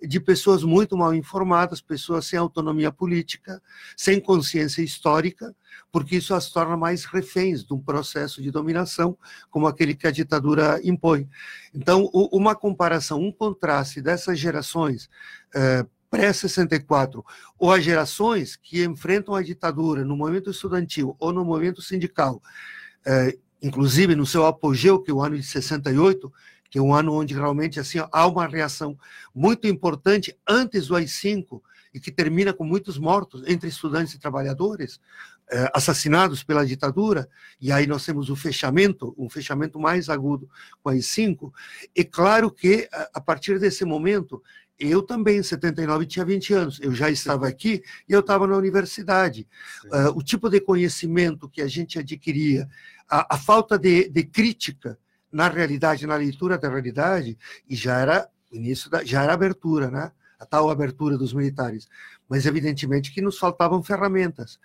[0.00, 3.60] de pessoas muito mal informadas, pessoas sem autonomia política,
[3.96, 5.54] sem consciência histórica,
[5.90, 9.16] porque isso as torna mais reféns de um processo de dominação
[9.50, 11.28] como aquele que a ditadura impõe.
[11.74, 15.08] Então, uma comparação, um contraste dessas gerações
[15.54, 17.24] eh, pré-64
[17.58, 22.42] ou as gerações que enfrentam a ditadura no movimento estudantil ou no movimento sindical,
[23.06, 26.32] eh, inclusive no seu apogeu, que é o ano de 68,
[26.68, 28.98] que é um ano onde realmente assim há uma reação
[29.34, 31.60] muito importante antes do AI-5
[31.92, 35.00] e que termina com muitos mortos entre estudantes e trabalhadores
[35.72, 37.28] assassinados pela ditadura
[37.60, 40.48] e aí nós temos o fechamento, um fechamento mais agudo
[40.82, 41.52] com AI-5.
[41.96, 44.42] É claro que a partir desse momento
[44.80, 46.80] eu também, em 79, tinha 20 anos.
[46.80, 49.46] Eu já estava aqui e eu estava na universidade.
[49.84, 52.66] Uh, o tipo de conhecimento que a gente adquiria,
[53.08, 54.98] a, a falta de, de crítica
[55.30, 57.36] na realidade, na leitura da realidade,
[57.68, 60.10] e já era início da, já era abertura, né?
[60.38, 61.86] A tal abertura dos militares.
[62.26, 64.58] Mas evidentemente que nos faltavam ferramentas.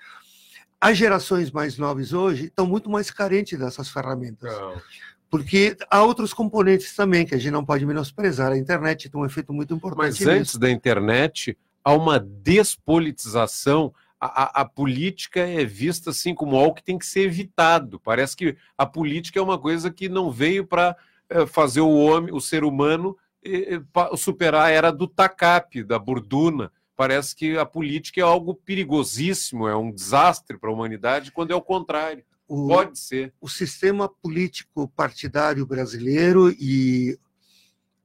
[0.80, 4.52] As gerações mais novas hoje estão muito mais carentes dessas ferramentas.
[4.52, 4.82] Não.
[5.30, 8.52] Porque há outros componentes também que a gente não pode menosprezar.
[8.52, 9.98] A internet tem um efeito muito importante.
[9.98, 10.60] Mas antes nisso.
[10.60, 16.98] da internet, há uma despolitização a, a, política é vista assim como algo que tem
[16.98, 18.00] que ser evitado.
[18.00, 20.96] Parece que a política é uma coisa que não veio para
[21.30, 23.80] é, fazer o homem, o ser humano, é,
[24.18, 26.72] superar a era do TACAP, da Burduna.
[26.96, 31.56] Parece que a política é algo perigosíssimo, é um desastre para a humanidade, quando é
[31.56, 32.24] o contrário.
[32.48, 33.34] O, Pode ser.
[33.42, 37.18] O sistema político partidário brasileiro e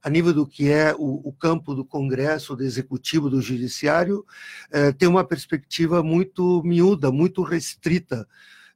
[0.03, 4.25] a nível do que é o, o campo do Congresso, do Executivo, do Judiciário,
[4.73, 8.27] eh, tem uma perspectiva muito miúda, muito restrita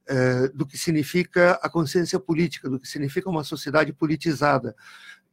[0.07, 4.75] eh, do que significa a consciência política, do que significa uma sociedade politizada.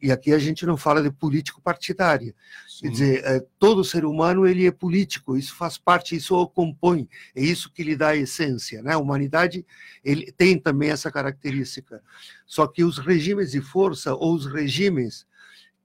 [0.03, 2.35] E aqui a gente não fala de político partidário.
[2.81, 7.09] Quer dizer, eh, todo ser humano ele é político, isso faz parte, isso o compõe,
[7.37, 8.83] é isso que lhe dá a essência.
[8.83, 8.95] Né?
[8.95, 9.65] A humanidade
[10.05, 12.03] ele tem também essa característica.
[12.45, 15.25] Só que os regimes de força ou os regimes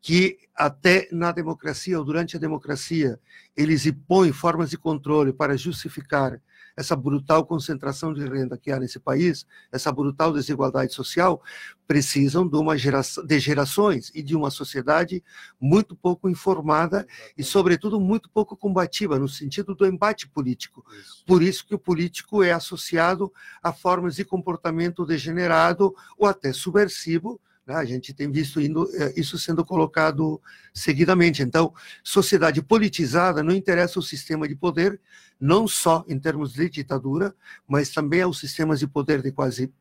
[0.01, 3.19] que até na democracia ou durante a democracia
[3.55, 6.41] eles impõem formas de controle para justificar
[6.77, 11.41] essa brutal concentração de renda que há nesse país, essa brutal desigualdade social,
[11.87, 15.23] precisam de uma geração, de gerações e de uma sociedade
[15.59, 20.85] muito pouco informada e, sobretudo, muito pouco combativa no sentido do embate político.
[21.25, 27.41] Por isso que o político é associado a formas de comportamento degenerado ou até subversivo
[27.67, 27.75] né?
[27.75, 30.41] A gente tem visto é, isso sendo colocado
[30.73, 31.43] seguidamente.
[31.43, 34.99] Então, sociedade politizada não interessa o sistema de poder,
[35.39, 37.35] não só em termos de ditadura,
[37.67, 39.71] mas também aos sistemas de poder de quase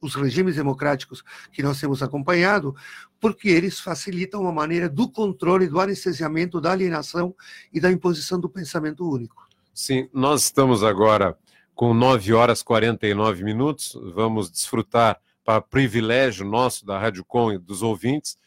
[0.00, 2.74] os regimes democráticos que nós temos acompanhado,
[3.20, 7.34] porque eles facilitam uma maneira do controle, do anestesiamento, da alienação
[7.72, 9.46] e da imposição do pensamento único.
[9.72, 11.38] Sim, nós estamos agora
[11.72, 17.58] com 9 horas e 49 minutos, vamos desfrutar para privilégio nosso da Rádio Com e
[17.58, 18.38] dos ouvintes,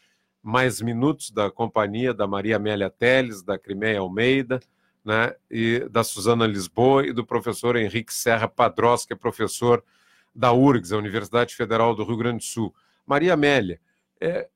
[0.42, 4.60] mais minutos da companhia da Maria Amélia Teles, da Crimeia Almeida,
[5.04, 9.84] né, e da Suzana Lisboa e do professor Henrique Serra Padrós, que é professor
[10.34, 12.74] da URGS, a Universidade Federal do Rio Grande do Sul.
[13.06, 13.80] Maria Amélia,
[14.20, 14.48] é,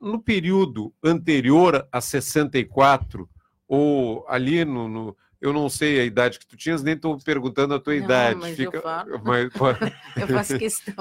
[0.00, 3.28] no período anterior a 64,
[3.66, 7.74] ou ali no, no eu não sei a idade que tu tinhas, nem estou perguntando
[7.74, 8.40] a tua Não, idade.
[8.40, 8.76] mas Fica...
[8.76, 9.22] eu falo.
[9.24, 9.50] Mas...
[10.16, 10.94] Eu faço questão.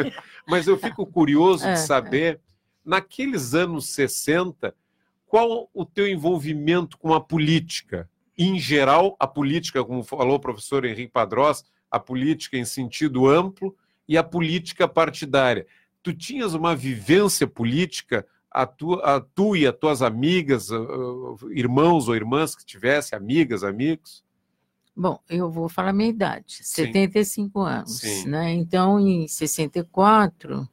[0.48, 2.40] mas eu fico curioso É, de saber,
[2.84, 4.74] naqueles anos 60,
[5.26, 8.08] qual o teu envolvimento com a política?
[8.36, 13.76] Em geral, a política, como falou o professor Henrique Padrós, a política em sentido amplo
[14.08, 15.66] e a política partidária.
[16.02, 21.52] Tu tinhas uma vivência política a tu, a tu e as tuas amigas, uh, uh,
[21.52, 24.24] irmãos ou irmãs que tivesse, amigas, amigos?
[24.94, 26.64] Bom, eu vou falar minha idade, Sim.
[26.64, 28.28] 75 anos, Sim.
[28.28, 28.52] né?
[28.52, 30.68] Então, em 64,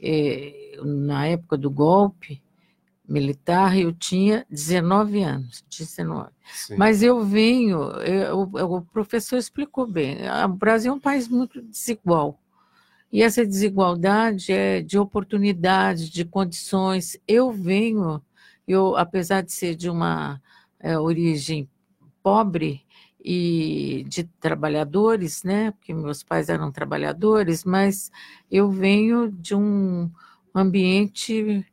[0.00, 2.42] eh, na época do golpe
[3.08, 6.30] militar, eu tinha 19 anos, 19.
[6.52, 6.76] Sim.
[6.76, 11.28] Mas eu venho, eu- o, o professor explicou bem, a- o Brasil é um país
[11.28, 12.40] muito desigual.
[13.14, 17.16] E essa desigualdade é de oportunidades, de condições.
[17.28, 18.20] Eu venho,
[18.66, 20.42] eu, apesar de ser de uma
[20.80, 21.70] eh, origem
[22.24, 22.84] pobre
[23.24, 25.70] e de trabalhadores, né?
[25.70, 28.10] Porque meus pais eram trabalhadores, mas
[28.50, 30.10] eu venho de um
[30.52, 31.64] ambiente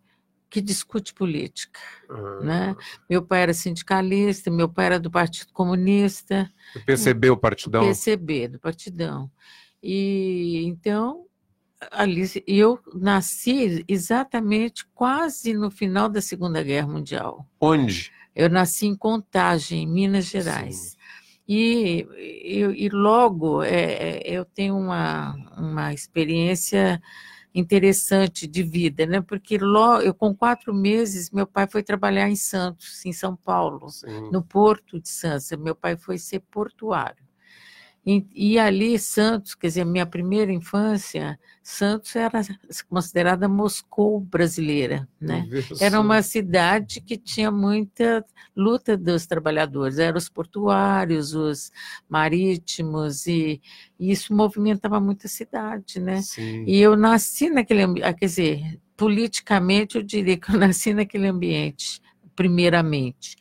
[0.48, 2.76] que discute política, Ah, né?
[3.10, 6.48] Meu pai era sindicalista, meu pai era do Partido Comunista,
[6.86, 7.84] percebeu o partidão?
[7.84, 9.32] PCB, do Partidão.
[9.82, 11.26] E então,
[11.90, 17.48] ali, e eu nasci exatamente quase no final da Segunda Guerra Mundial.
[17.60, 18.12] Onde?
[18.36, 20.96] Eu nasci em Contagem, em Minas Gerais.
[21.48, 27.02] E, e, e logo é, é, eu tenho uma, uma experiência
[27.54, 29.20] interessante de vida, né?
[29.20, 33.90] Porque logo, eu com quatro meses meu pai foi trabalhar em Santos, em São Paulo,
[33.90, 34.30] Sim.
[34.32, 35.52] no Porto de Santos.
[35.60, 37.31] Meu pai foi ser portuário.
[38.06, 42.42] E, e ali, Santos, quer dizer, minha primeira infância, Santos era
[42.90, 45.48] considerada Moscou brasileira, né?
[45.80, 51.72] Era uma cidade que tinha muita luta dos trabalhadores, eram os portuários, os
[52.10, 53.62] marítimos, e,
[54.00, 56.24] e isso movimentava muito a cidade, né?
[56.24, 56.66] Sim.
[56.66, 62.02] E eu nasci naquele ambiente, quer dizer, politicamente eu diria que eu nasci naquele ambiente,
[62.36, 63.36] primeiramente.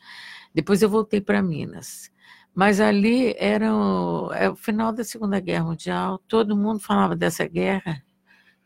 [0.54, 2.10] Depois eu voltei para Minas.
[2.54, 7.46] Mas ali era o, é o final da Segunda Guerra Mundial, todo mundo falava dessa
[7.46, 8.02] guerra.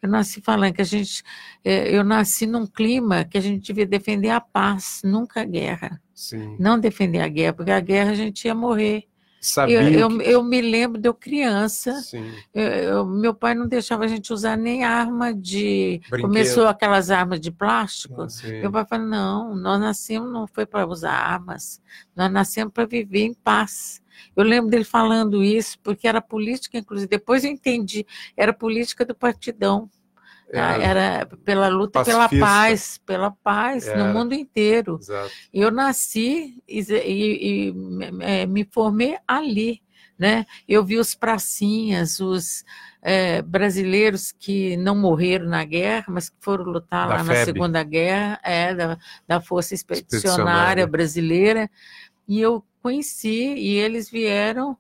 [0.02, 1.22] Eu nasci falando que a gente,
[1.64, 6.00] eh, eu nasci num clima que a gente devia defender a paz, nunca a guerra.
[6.14, 6.56] Sim.
[6.60, 9.04] Não defender a guerra, porque a guerra a gente ia morrer.
[9.44, 10.24] Sabia Eu, eu, que...
[10.30, 12.32] eu me lembro de eu criança, Sim.
[12.54, 16.00] eu- eu- meu pai não deixava a gente usar nem arma de.
[16.08, 16.22] Brinquedo.
[16.22, 18.26] Começou aquelas armas de plástico.
[18.30, 18.60] Sim.
[18.60, 21.78] Meu pai falou: não, nós nascemos não foi para usar armas,
[22.16, 24.02] nós nascemos para viver em paz.
[24.34, 27.08] Eu lembro dele falando isso, porque era política, inclusive.
[27.08, 29.90] Depois eu entendi, era política do partidão.
[30.54, 30.74] Tá?
[30.82, 32.46] Era- Era pela luta pela Pacifista.
[32.46, 34.04] paz, pela paz Era.
[34.04, 34.98] no mundo inteiro.
[35.00, 35.30] Exato.
[35.52, 39.82] Eu nasci e, e- e me- eh, me formei ali,
[40.18, 40.44] né?
[40.68, 42.64] Eu vi os pracinhas, os
[43.02, 47.44] eh, brasileiros que não morreram na guerra, mas que foram lutar Da lá na FEB.
[47.44, 50.16] Segunda Guerra, é, da, da Força Expedicionária.
[50.16, 51.70] Expedicionária Brasileira,
[52.26, 54.76] e eu conheci, e eles vieram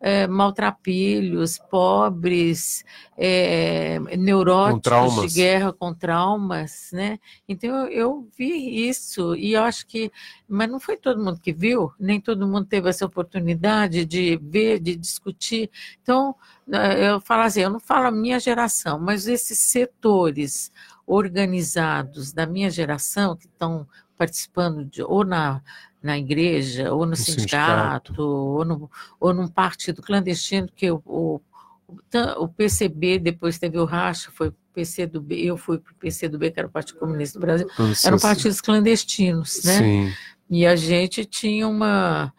[0.00, 2.84] eh, maltrapilhos, pobres,
[3.16, 7.18] eh, neuróticos de guerra com traumas, né?
[7.48, 10.12] Então eu, eu vi isso e eu acho que,
[10.48, 14.78] mas não foi todo mundo que viu, nem todo mundo teve essa oportunidade de ver,
[14.80, 15.70] de discutir.
[16.02, 16.34] Então
[16.70, 20.70] eh, eu falo assim, eu não falo a minha geração, mas esses setores
[21.06, 23.86] organizados da minha geração que estão
[24.16, 25.62] participando de, ou na,
[26.06, 28.22] na igreja, ou no, No sindicato, sindicato.
[28.22, 31.40] Ou, no, ou num partido clandestino, que o, o,
[32.38, 36.60] o PCB, depois teve o racha, foi o PCdoB, eu fui para o PCdoB, que
[36.60, 37.66] era o Partido Comunista do Brasil,
[38.04, 39.78] eram partidos clandestinos, né?
[39.78, 40.12] Sim.
[40.48, 42.32] E a gente tinha uma,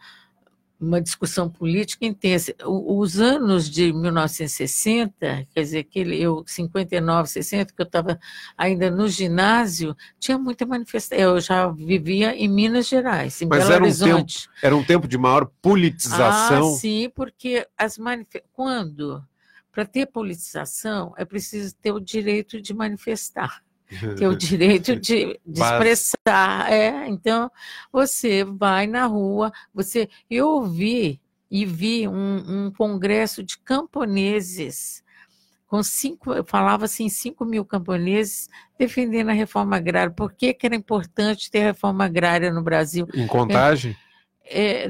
[0.80, 2.54] uma discussão política intensa.
[2.64, 8.18] Os anos de 1960, quer dizer, aquele, eu, 59, 60, que eu estava
[8.56, 11.18] ainda no ginásio, tinha muita manifestação.
[11.18, 14.48] Eu já vivia em Minas Gerais, em Mas Belo era um Horizonte.
[14.62, 16.68] Era um tempo de maior politização.
[16.68, 17.98] Ah, sim, porque as
[18.52, 19.22] quando
[19.72, 23.62] para ter politização é preciso ter o direito de manifestar,
[24.16, 26.72] ter o direito de, de expressar.
[26.72, 27.50] É, então
[27.92, 31.20] você vai na rua, você eu ouvi
[31.50, 35.02] e vi um, um congresso de camponeses
[35.66, 40.10] com cinco, falava assim, cinco mil camponeses defendendo a reforma agrária.
[40.10, 43.06] Por que, que era importante ter reforma agrária no Brasil?
[43.14, 43.92] Em contagem?
[43.92, 44.07] é,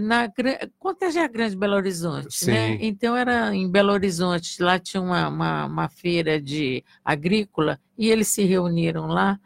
[0.00, 2.76] na Gra- Contagem é a Grande Belo Horizonte, né?
[2.76, 2.78] Sim.
[2.80, 8.28] Então era em Belo Horizonte, lá tinha uma, uma, uma feira de agrícola e eles
[8.28, 9.38] se reuniram lá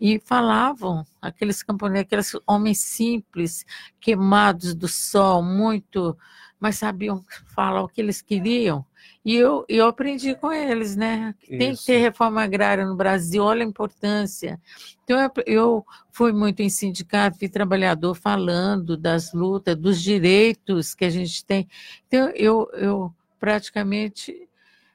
[0.00, 3.64] e falavam, aqueles camponeses, aqueles homens simples,
[4.00, 6.16] queimados do sol, muito,
[6.60, 8.84] mas sabiam falar o que eles queriam.
[9.24, 11.34] E eu, eu aprendi com eles, né?
[11.40, 14.60] que Tem que ter reforma agrária no Brasil, olha a importância.
[15.02, 21.04] Então, eu, eu fui muito em sindicato, fui trabalhador falando das lutas, dos direitos que
[21.04, 21.66] a gente tem.
[22.06, 24.48] Então, eu, eu praticamente,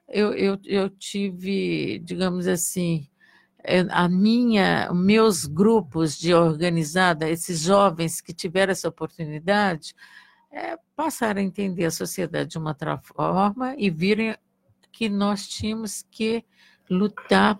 [0.07, 3.07] eu, eu, eu tive, digamos assim,
[3.63, 9.95] eh, a minha, meus grupos de organizada, esses jovens que tiveram essa oportunidade,
[10.55, 14.33] eh, passaram a entender a sociedade de uma outra forma e virem
[14.89, 16.45] que nós tínhamos que
[16.89, 17.59] lutar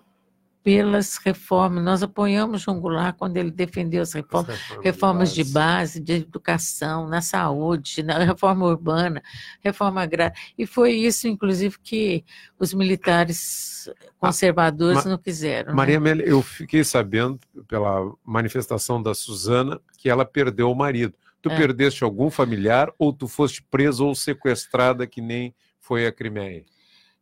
[0.64, 1.84] pelas reformas.
[1.84, 7.20] Nós apoiamos João Goulart quando ele defendeu as reformas, reformas de base, de educação, na
[7.20, 9.22] saúde, na reforma urbana,
[9.60, 10.34] reforma agrária.
[10.56, 12.24] E foi isso, inclusive, que
[12.58, 13.88] os militares
[14.18, 15.68] conservadores Ma- não quiseram.
[15.68, 15.76] né?
[15.76, 17.38] Maria Amélia, eu fiquei sabendo
[17.68, 21.14] pela manifestação da Suzana que ela perdeu o marido.
[21.48, 21.56] Tu É.
[21.56, 26.64] perdeste algum familiar ou tu foste presa ou sequestrada que nem foi a Crimeia?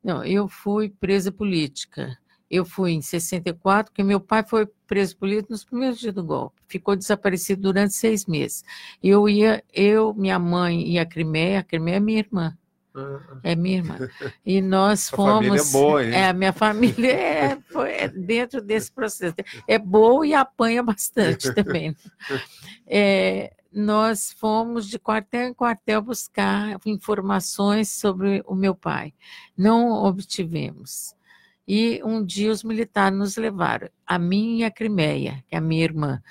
[0.02, 2.16] Não, eu fui presa política.
[2.50, 6.56] Eu fui em 64, porque meu pai foi preso político nos primeiros dias do golpe.
[6.68, 8.62] Ficou desaparecido durante seis meses.
[9.02, 12.56] Eu ia, eu, minha mãe e a Crimeia, a Crimeia é minha irmã.
[13.42, 13.98] É minha irmã.
[14.46, 15.68] E nós Essa família fomos.
[15.68, 16.12] é boa, hein?
[16.14, 19.34] É, a minha família é, foi, é dentro desse processo.
[19.66, 21.94] É boa e apanha bastante também.
[22.86, 29.12] É, nós fomos de quartel em quartel buscar informações sobre o meu pai.
[29.56, 31.14] Não obtivemos.
[31.66, 35.62] E um dia os militares nos levaram, a mim e a Crimeia, que é a
[35.62, 36.22] minha irmã.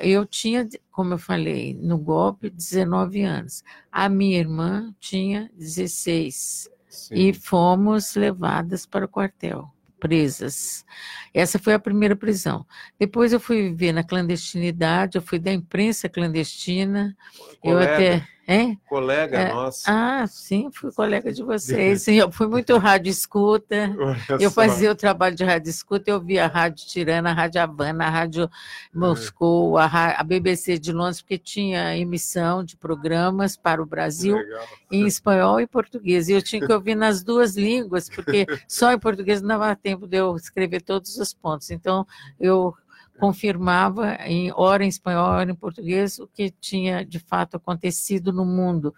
[0.00, 3.62] Eu tinha, como eu falei, no golpe, 19 anos.
[3.92, 7.14] A minha irmã tinha 16 Sim.
[7.14, 10.84] e fomos levadas para o quartel, presas.
[11.32, 12.66] Essa foi a primeira prisão.
[12.98, 17.16] Depois eu fui viver na clandestinidade, eu fui da imprensa clandestina.
[17.62, 18.26] Eu até.
[18.48, 18.80] Hein?
[18.88, 19.82] colega É, nossa.
[19.86, 22.02] Ah, sim, fui colega de vocês.
[22.06, 23.92] Sim, eu fui muito rádio escuta.
[23.98, 24.62] Olha Eu só.
[24.62, 28.10] fazia o trabalho de rádio escuta, eu via a Rádio Tirana, a Rádio Havana, a
[28.10, 28.48] Rádio
[28.94, 34.66] Moscou, a, a BBC de Londres, porque tinha emissão de programas para o Brasil Legal.
[34.92, 36.28] em espanhol e português.
[36.28, 40.06] E eu tinha que ouvir nas duas línguas, porque só em português não dava tempo
[40.06, 41.70] de eu escrever todos os pontos.
[41.72, 42.06] Então,
[42.38, 42.74] eu
[43.18, 48.44] confirmava em hora em espanhol, hora em português, o que tinha de fato acontecido no
[48.44, 48.94] mundo.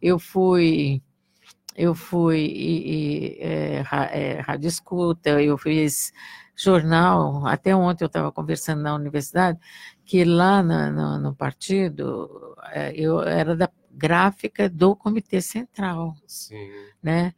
[0.00, 1.02] Eu fui
[1.76, 6.12] eu fui e, e, é, é, rádio escuta, eu fiz
[6.54, 9.58] jornal, até ontem eu estava conversando na universidade,
[10.04, 16.70] que lá na- no, no partido é, eu era da gráfica do Comitê Central, Sim.
[17.02, 17.32] né?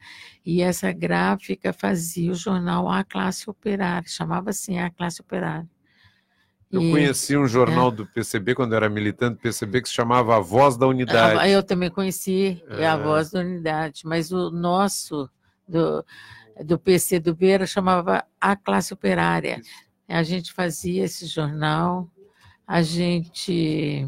[0.45, 5.69] E essa gráfica fazia o jornal A Classe Operária, chamava assim A Classe Operária.
[6.75, 9.95] Eu E- conheci um jornal do PCB, quando eu era militante do PCB, que se
[9.95, 11.39] chamava A Voz da Unidade.
[11.41, 12.87] Ah, Eu também conheci é.
[12.87, 12.97] a É.
[12.97, 15.29] voz da unidade, mas o nosso,
[15.69, 16.05] do,
[16.65, 19.61] do PC do Beira, chamava A Classe Operária.
[20.09, 22.09] A gente fazia esse jornal,
[22.67, 24.07] a gente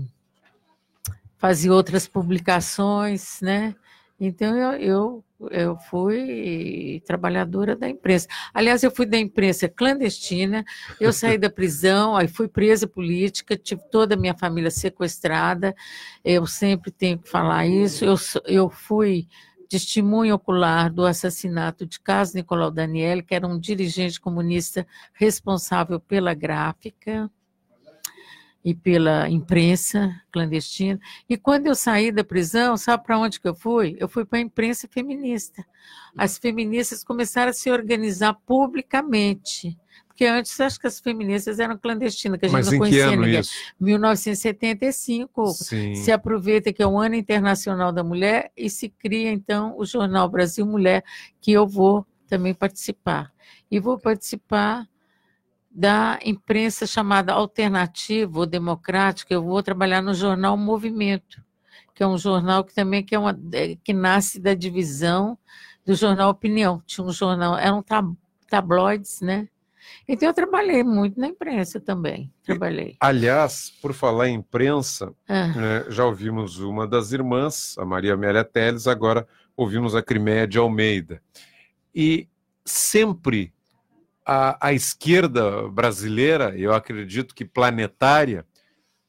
[1.39, 3.75] fazia outras publicações, né?
[4.19, 8.26] Então, eu, eu, eu fui trabalhadora da imprensa.
[8.53, 10.64] Aliás, eu fui da imprensa clandestina,
[11.01, 15.74] eu saí da prisão, aí fui presa política, tive toda a minha família sequestrada,
[16.24, 18.05] eu sempre tenho que falar isso.
[18.05, 18.16] Eu,
[18.47, 19.26] eu fui
[19.68, 26.34] testemunha ocular do assassinato de Carlos Nicolau Daniel, que era um dirigente comunista responsável pela
[26.34, 27.30] gráfica.
[28.67, 30.99] E pela imprensa clandestina.
[31.29, 33.97] E quando eu saí da prisão, sabe para onde que eu fui?
[34.01, 35.64] Eu fui para a imprensa feminista.
[36.19, 39.79] As feministas começaram a se organizar publicamente.
[40.09, 43.39] Porque antes acho que as feministas eram clandestinas, que a gente Mas não conhecia ninguém.
[43.39, 43.53] isso?
[43.79, 45.95] 1975 Sim.
[45.95, 50.29] se aproveita que é o Ano Internacional da Mulher e se cria, então, o Jornal
[50.29, 51.05] Brasil Mulher,
[51.41, 53.33] que eu vou também participar.
[53.71, 54.89] E vou participar
[55.79, 59.35] da imprensa chamada alternativa ou democrática.
[59.35, 61.45] Eu vou trabalhar no jornal Movimento,
[61.95, 65.37] que é um jornal que também que, é uma, é, que nasce da divisão
[65.85, 66.83] do jornal Opinião.
[66.87, 68.16] Tinha um jornal, eram tab-
[68.49, 69.49] tabloides, né?
[70.09, 72.33] Então eu trabalhei muito na imprensa também.
[72.43, 72.97] Trabalhei.
[72.99, 75.49] Aliás, por falar em imprensa, Ah.
[75.49, 80.57] né, já ouvimos uma das irmãs, a Maria Amélia Teles, agora ouvimos a Crimeia de
[80.59, 81.20] Almeida.
[81.95, 82.27] E
[82.64, 83.53] sempre
[84.27, 88.45] a, a esquerda brasileira, eu acredito que planetária,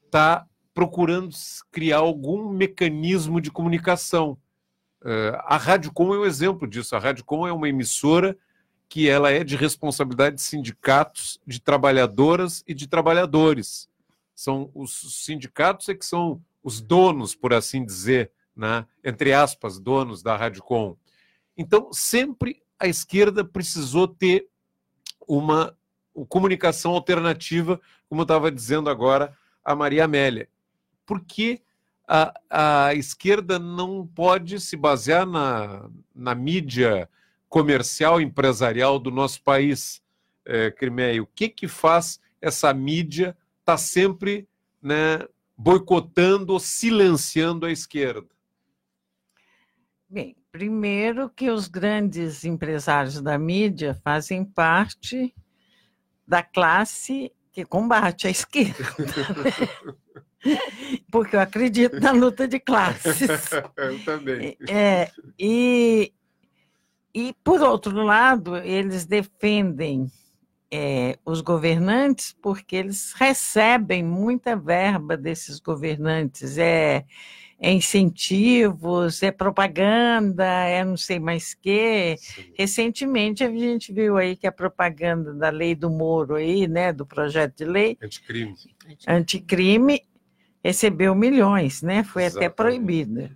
[0.05, 0.45] está
[0.75, 1.35] procurando
[1.71, 4.37] criar algum mecanismo de comunicação.
[5.03, 6.95] Eh, a Rádio Com é um exemplo disso.
[6.95, 8.37] A Rádio Com é uma emissora
[8.87, 13.89] que ela é de responsabilidade de sindicatos, de trabalhadoras e de trabalhadores.
[14.35, 18.85] São os sindicatos é que são os donos, por assim dizer, né?
[19.03, 20.95] entre aspas, donos da Rádio Com.
[21.57, 24.47] Então, sempre a esquerda precisou ter
[25.27, 25.75] uma
[26.29, 30.49] comunicação alternativa, como estava dizendo agora a Maria Amélia.
[31.05, 31.61] Por que
[32.07, 32.33] a,
[32.87, 37.09] a esquerda não pode se basear na, na mídia
[37.49, 40.01] comercial, empresarial do nosso país,
[40.45, 41.21] eh, Crimeia?
[41.21, 44.47] O que, que faz essa mídia estar sempre
[44.81, 45.19] né,
[45.57, 48.27] boicotando ou silenciando a esquerda?
[50.09, 55.33] Bem, primeiro que os grandes empresários da mídia fazem parte
[56.27, 58.83] da classe que combate a esquerda.
[58.99, 60.53] né?
[61.11, 63.19] Porque eu acredito na luta de classes.
[63.75, 64.57] Eu também.
[64.69, 66.13] É, e,
[67.13, 70.11] e, por outro lado, eles defendem
[70.71, 76.57] é, os governantes porque eles recebem muita verba desses governantes.
[76.57, 77.05] É,
[77.59, 82.15] é incentivos, é propaganda, é não sei mais que.
[82.57, 87.05] Recentemente a gente viu aí que a propaganda da lei do Moro aí, né, do
[87.05, 88.55] projeto de lei Anticrime.
[89.07, 90.01] anticrime,
[90.63, 92.03] recebeu milhões, né?
[92.03, 92.55] Foi até Exatamente.
[92.55, 93.31] proibida.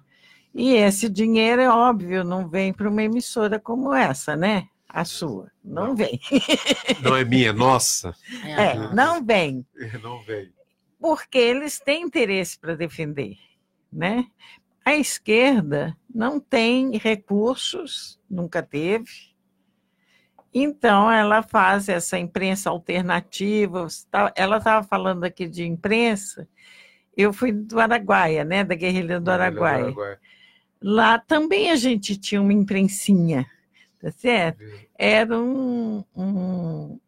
[0.53, 4.67] E esse dinheiro, é óbvio, não vem para uma emissora como essa, né?
[4.87, 5.49] A sua.
[5.63, 5.95] Não, Não.
[5.95, 6.19] vem.
[7.01, 8.13] Não é minha, é nossa.
[8.43, 9.65] É, não vem.
[10.03, 10.51] Não veio.
[10.99, 13.37] Porque eles têm interesse para defender,
[13.91, 14.25] né?
[14.83, 19.31] A esquerda não tem recursos, nunca teve.
[20.53, 23.87] Então, ela faz essa imprensa alternativa.
[24.09, 26.47] Tá- Ela estava falando aqui de imprensa.
[27.15, 28.63] Eu fui do Araguaia, né?
[28.63, 29.85] Da guerrilha do Araguaia.
[30.81, 33.45] Lá também a gente tinha uma imprensinha,
[34.01, 34.63] tá certo?
[34.97, 36.99] Era um, um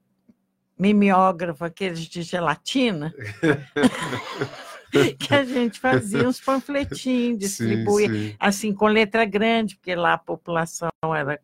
[0.78, 3.14] mimeógrafo, aqueles de gelatina,
[5.18, 8.36] que a gente fazia uns panfletinhos, distribuía, Sim, sim.
[8.40, 11.40] assim, com letra grande, porque lá a população era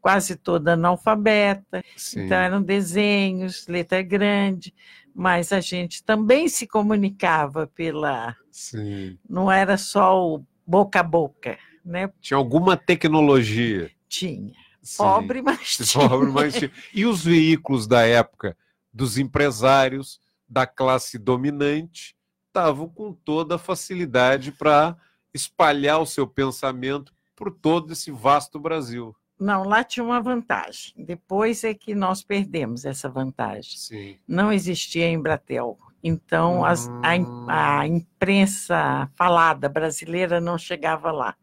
[0.00, 2.22] quase toda analfabeta, sim.
[2.22, 4.74] então eram desenhos, letra grande,
[5.14, 8.36] mas a gente também se comunicava pela.
[8.50, 9.16] sim.
[9.28, 12.10] Não era só o boca a boca, né?
[12.20, 13.90] Tinha alguma tecnologia.
[14.08, 14.54] Tinha.
[14.82, 14.96] Sim.
[14.96, 15.86] Pobre, mas tinha.
[16.08, 16.72] Pobre, mas tinha.
[16.92, 18.56] E os veículos da época
[18.92, 22.14] dos empresários, da classe dominante,
[22.52, 24.94] estavam com toda a facilidade para
[25.32, 29.16] espalhar o seu pensamento por todo esse vasto Brasil.
[29.40, 30.92] Não, lá tinha uma vantagem.
[30.96, 33.78] Depois é que nós perdemos essa vantagem.
[33.78, 34.18] Sim.
[34.28, 35.78] Não existia Embratel.
[36.04, 37.46] Então, as- a, im- Hum.
[37.48, 41.34] a imprensa falada brasileira não chegava lá.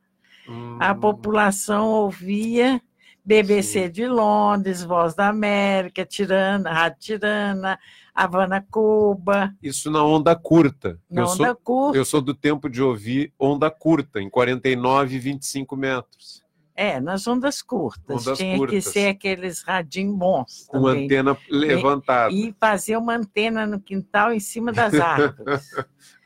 [0.79, 2.79] A Hum, população ouvia
[3.25, 3.91] BBC Sim.
[3.91, 7.79] de Londres, Voz da América, Tirana, Rádio Tirana,
[8.23, 10.99] Havana, Cuba, Isso na onda curta.
[11.09, 11.97] na eu, onda sou, curta.
[11.97, 16.43] eu sou do tempo de ouvir onda curta, em 49 e 25 metros,
[16.75, 18.25] É, nas ondas curtas.
[18.27, 18.83] Ondas Tinha curtas.
[18.85, 21.05] que ser aqueles radinhos bons com também.
[21.05, 22.33] antena levantada.
[22.33, 25.69] E fazer uma antena no quintal em cima das árvores.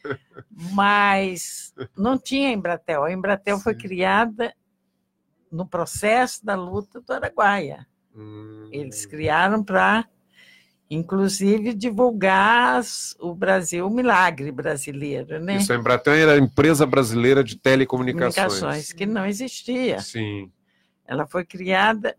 [0.74, 3.04] Mas não tinha Embratel.
[3.04, 3.80] A Embratel foi Sim.
[3.80, 4.54] criada
[5.52, 7.86] no processo da luta do Araguaia.
[8.16, 10.06] Hum, Eles criaram para,
[10.94, 12.82] inclusive, divulgar
[13.20, 15.58] o Brasil, o milagre brasileiro, né?
[15.58, 18.60] Isso, a Embratel era a empresa brasileira de telecomunicações.
[18.60, 20.00] Comunicações, que não existia.
[20.00, 20.52] Sim,
[21.06, 22.16] Ela foi criada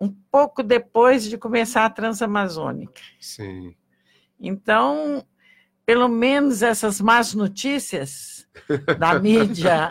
[0.00, 3.00] um pouco depois de começar a Transamazônica.
[3.20, 3.74] sim.
[4.40, 5.24] Então,
[5.86, 8.46] pelo menos essas más notícias
[8.98, 9.90] da mídia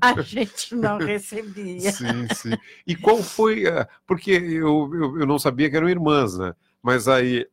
[0.00, 1.90] a gente não recebia.
[1.90, 2.58] Sim, sim.
[2.86, 3.66] E qual foi.
[3.66, 6.54] a- Porque eu, eu, eu não sabia que eram irmãs, né?
[6.82, 7.46] Mas aí,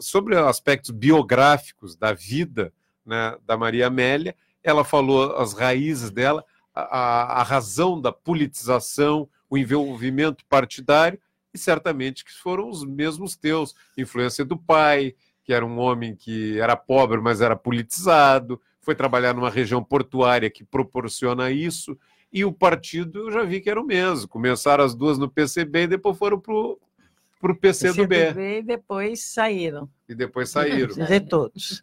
[0.00, 2.72] sobre aspectos biográficos da vida
[3.04, 9.28] né, da Maria Amélia, ela falou as raízes dela, a, a- a razão da politização,
[9.48, 11.18] o envolvimento partidário,
[11.52, 13.74] e certamente que foram os mesmos teus.
[13.98, 19.34] Influência do pai, que era um homem que era pobre, mas era politizado, foi trabalhar
[19.34, 21.98] numa região portuária que proporciona isso,
[22.32, 24.28] e o partido eu já vi que era o mesmo.
[24.28, 26.78] Começaram as duas no PCB e depois foram para o
[27.58, 28.34] PC do B.
[28.58, 29.88] E depois saíram.
[30.08, 30.94] E depois saíram.
[30.94, 31.82] De todos.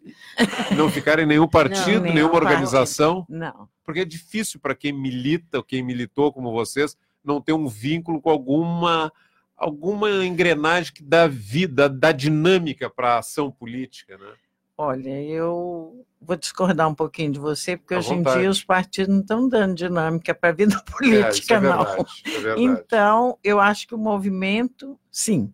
[0.76, 3.68] Não ficaram em nenhum partido, nenhum nenhuma organização, Não.
[3.84, 8.20] porque é difícil para quem milita, ou quem militou como vocês, não ter um vínculo
[8.20, 9.12] com alguma
[9.56, 14.32] alguma engrenagem que dá vida, dá dinâmica para a ação política, né?
[14.80, 18.38] Olha, eu vou discordar um pouquinho de você, porque À hoje em vontade.
[18.42, 21.84] dia os partidos não estão dando dinâmica para a vida É, isso política, é não.
[21.84, 22.62] verdade, é verdade.
[22.62, 25.52] Então, eu acho que o movimento, sim,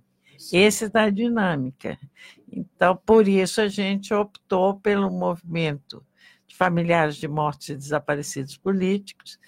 [0.53, 1.99] esse dá dinâmica.
[2.51, 6.05] Então, por isso a gente optou pelo movimento
[6.47, 9.39] de familiares de mortos e desaparecidos políticos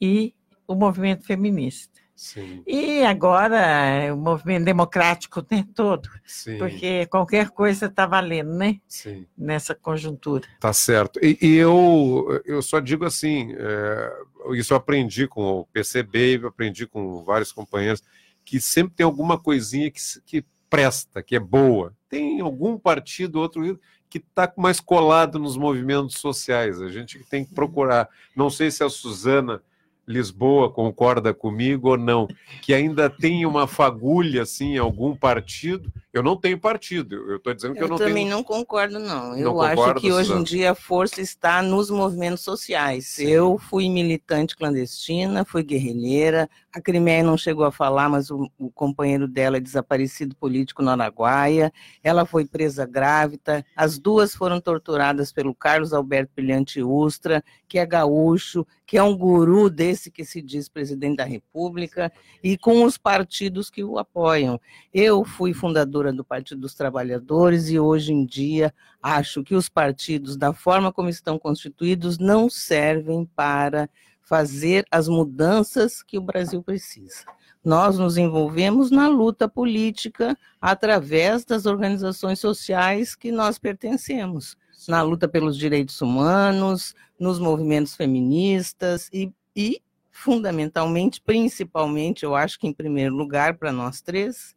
[0.00, 0.34] e
[0.66, 2.00] o movimento feminista.
[2.16, 8.78] Sim, E agora o movimento democrático né, todo, sim, porque qualquer coisa está valendo, né?
[8.86, 9.26] sim.
[9.38, 10.46] Nessa conjuntura.
[10.60, 11.18] Tá certo.
[11.22, 14.12] E, e eu, eu só digo assim, é,
[14.52, 18.02] isso eu aprendi com o PCB, eu aprendi com vários companheiros,
[18.50, 21.94] que sempre tem alguma coisinha que, que presta, que é boa.
[22.08, 23.78] Tem algum partido, outro
[24.08, 26.82] que está mais colado nos movimentos sociais.
[26.82, 28.08] A gente tem que procurar.
[28.34, 29.62] Não sei se a Suzana
[30.06, 32.26] Lisboa concorda comigo ou não,
[32.62, 35.92] que ainda tem uma fagulha assim em algum partido.
[36.12, 37.14] Eu não tenho partido.
[37.30, 38.30] Eu estou dizendo que eu, Eu, não também tenho.
[38.30, 39.30] não concordo, não.
[39.30, 40.40] Não Eu acho que hoje Suzana?
[40.40, 43.06] em dia a força está nos movimentos sociais.
[43.06, 43.28] Sim.
[43.28, 46.50] Eu fui militante clandestina, fui guerrilheira.
[46.74, 50.90] A Crimeia não chegou a falar, mas o, o companheiro dela é desaparecido político no
[50.90, 51.72] Araguaia.
[52.02, 53.64] Ela foi presa grávida.
[53.76, 59.16] As duas foram torturadas pelo Carlos Alberto Brilhante Ustra, que é gaúcho, que é um
[59.16, 62.12] guru desse que se diz presidente da República,
[62.42, 64.60] e com os partidos que o apoiam.
[64.92, 70.36] Eu fui fundadora do Partido dos Trabalhadores e hoje em dia acho que os partidos,
[70.36, 73.88] da forma como estão constituídos, não servem para
[74.22, 77.26] fazer as mudanças que o Brasil precisa.
[77.64, 84.56] Nós nos envolvemos na luta política através das organizações sociais que nós pertencemos,
[84.88, 92.66] na luta pelos direitos humanos, nos movimentos feministas e, e fundamentalmente, principalmente, eu acho que
[92.66, 94.54] em primeiro lugar para nós três,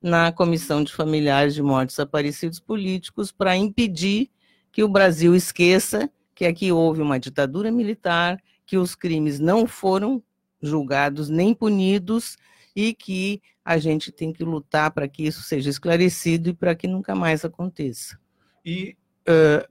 [0.00, 4.30] na Comissão de Familiares de Mortos Desaparecidos Políticos para impedir
[4.70, 10.22] que o Brasil esqueça que aqui houve uma ditadura militar, que os crimes não foram
[10.62, 12.36] julgados nem punidos
[12.76, 16.86] e que a gente tem que lutar para que isso seja esclarecido e para que
[16.86, 18.16] nunca mais aconteça.
[18.64, 18.96] E
[19.28, 19.68] eh,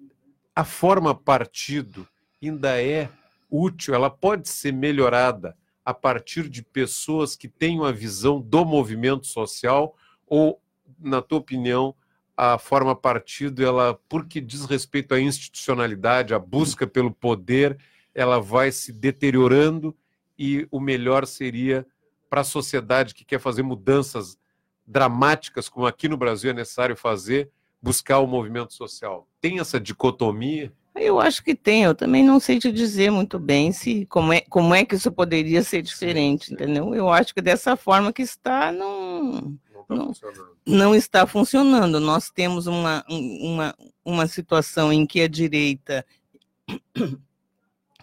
[0.55, 2.07] a forma partido
[2.41, 3.09] ainda é
[3.49, 9.25] útil, ela pode ser melhorada a partir de pessoas que tenham a visão do movimento
[9.25, 9.95] social
[10.27, 10.61] ou,
[10.99, 11.95] na tua opinião,
[12.35, 17.79] a forma partido, ela, porque diz respeito à institucionalidade, à busca pelo poder,
[18.13, 19.95] ela vai se deteriorando
[20.37, 21.83] e o melhor seria
[22.29, 24.37] para a sociedade que quer fazer mudanças
[24.85, 27.49] dramáticas, como aqui no Brasil é necessário fazer,
[27.87, 29.25] buscar o movimento social.
[29.39, 30.71] Tem essa dicotomia?
[30.93, 34.41] Eu acho que tem, eu também não sei te dizer muito bem se como é,
[34.41, 36.53] como é que isso poderia ser diferente, sim.
[36.53, 36.93] entendeu?
[36.93, 40.05] Eu acho que dessa forma que está, não, Não está Não.
[40.07, 40.55] funcionando.
[40.65, 41.99] não está funcionando.
[41.99, 46.03] Nós temos uma, um- uma, uma situação em que a direita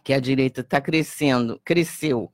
[0.03, 2.30] que a direita está crescendo, cresceu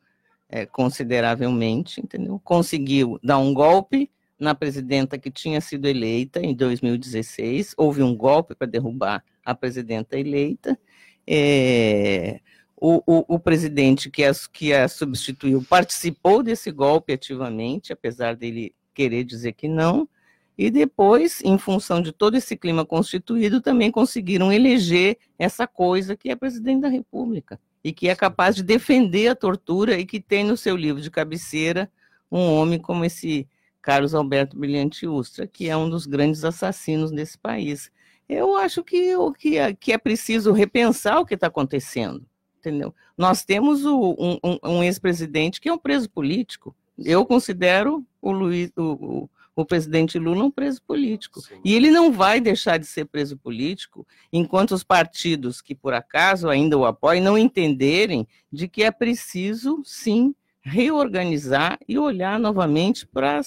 [0.49, 2.41] é, consideravelmente, entendeu?
[2.45, 4.11] Conseguiu dar um golpe
[4.41, 7.75] na presidenta que tinha sido eleita em 2016.
[7.77, 10.79] Houve um golpe para derrubar a presidenta eleita.
[11.27, 12.41] É,
[12.75, 18.75] o, o, o presidente que a, que a substituiu participou desse golpe ativamente, apesar dele
[18.95, 20.09] querer dizer que não.
[20.57, 26.31] E depois, em função de todo esse clima constituído, também conseguiram eleger essa coisa que
[26.31, 30.45] é presidente da República e que é capaz de defender a tortura e que tem
[30.45, 31.91] no seu livro de cabeceira
[32.31, 33.49] um homem como esse
[33.83, 37.91] Carlos Alberto Brilhante Ustra, que é um dos grandes assassinos desse país.
[38.29, 42.25] Eu acho que, o que, é, que é preciso repensar o que está acontecendo,
[42.59, 42.95] entendeu?
[43.17, 46.75] Nós temos o- um, um- ex-presidente que é um preso político.
[46.99, 51.41] Eu considero o Luiz, o, o- presidente Lula um preso político.
[51.41, 51.61] Sim.
[51.63, 56.49] E ele não vai deixar de ser preso político enquanto os partidos que, por acaso,
[56.49, 63.41] ainda o apoiam, não entenderem de que é preciso, sim, reorganizar e olhar novamente para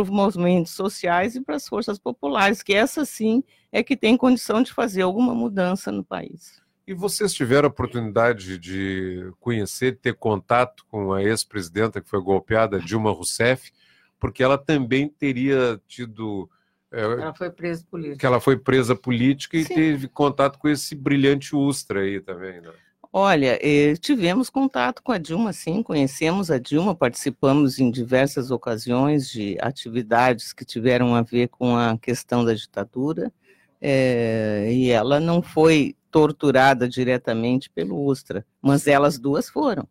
[0.00, 3.42] os movimentos sociais e para as forças populares, que essa sim
[3.72, 6.60] é que tem condição de fazer alguma mudança no país.
[6.86, 12.78] E vocês tiveram a oportunidade de conhecer, ter contato com a ex-presidenta que foi golpeada,
[12.80, 13.72] Dilma Rousseff,
[14.20, 16.48] porque ela também teria tido.
[16.92, 18.16] é, Ela foi presa política.
[18.18, 19.74] que ela foi presa política e Sim.
[19.74, 22.70] teve contato com esse brilhante Ustra aí também, né?
[23.12, 29.30] Olha, eh, tivemos contato com a Dilma, sim, conhecemos a Dilma, participamos em diversas ocasiões
[29.30, 33.32] de atividades que tiveram a ver com a questão da ditadura,
[33.80, 39.88] eh, e ela não foi torturada diretamente pelo Ustra, mas elas duas foram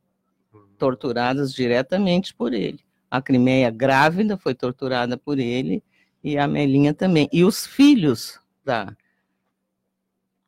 [0.77, 2.79] torturadas diretamente por ele.
[3.09, 5.81] A Crimeia grávida foi torturada por ele
[6.23, 7.29] e a Melinha também.
[7.31, 8.95] E os filhos da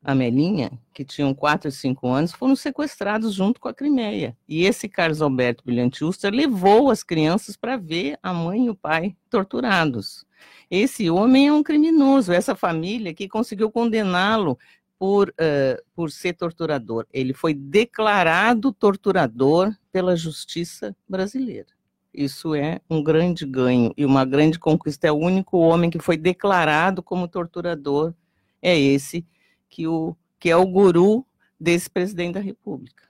[0.04, 4.38] Amelinha, que tinham 4 e 5 anos, foram sequestrados junto com a Crimeia.
[4.48, 8.76] E esse Carlos Alberto Brilhante Ustra levou as crianças para ver a mãe e o
[8.76, 10.26] pai torturados.
[10.70, 14.58] Esse homem é um criminoso, essa família que conseguiu condená-lo
[15.00, 17.06] por, eh, por ser torturador.
[17.12, 21.68] Ele foi declarado torturador pela justiça brasileira.
[22.14, 25.08] Isso é um grande ganho e uma grande conquista.
[25.08, 28.14] É o único homem que foi declarado como torturador,
[28.62, 29.26] é esse
[29.70, 31.26] que, o, que é o guru
[31.60, 33.04] desse presidente da República.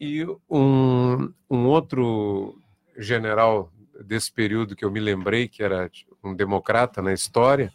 [0.00, 2.60] E um, um outro
[2.96, 3.72] general
[4.04, 5.90] desse período que eu me lembrei, que era
[6.22, 7.72] um democrata na história,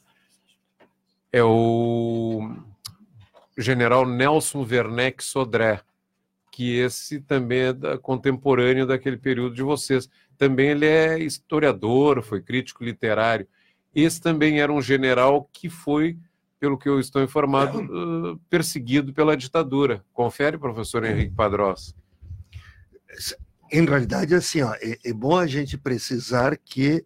[1.32, 2.56] é o
[3.58, 5.82] general Nelson Werneck Sodré,
[6.52, 10.10] que esse também é da- contemporâneo daquele período de vocês.
[10.38, 13.48] Também ele é historiador, foi crítico literário.
[13.94, 16.18] Esse também era um general que foi,
[16.64, 20.02] pelo que eu estou informado, perseguido pela ditadura.
[20.14, 21.94] Confere, professor Henrique Padrós.
[23.70, 27.06] Em realidade, assim, ó, é, é bom a gente precisar que,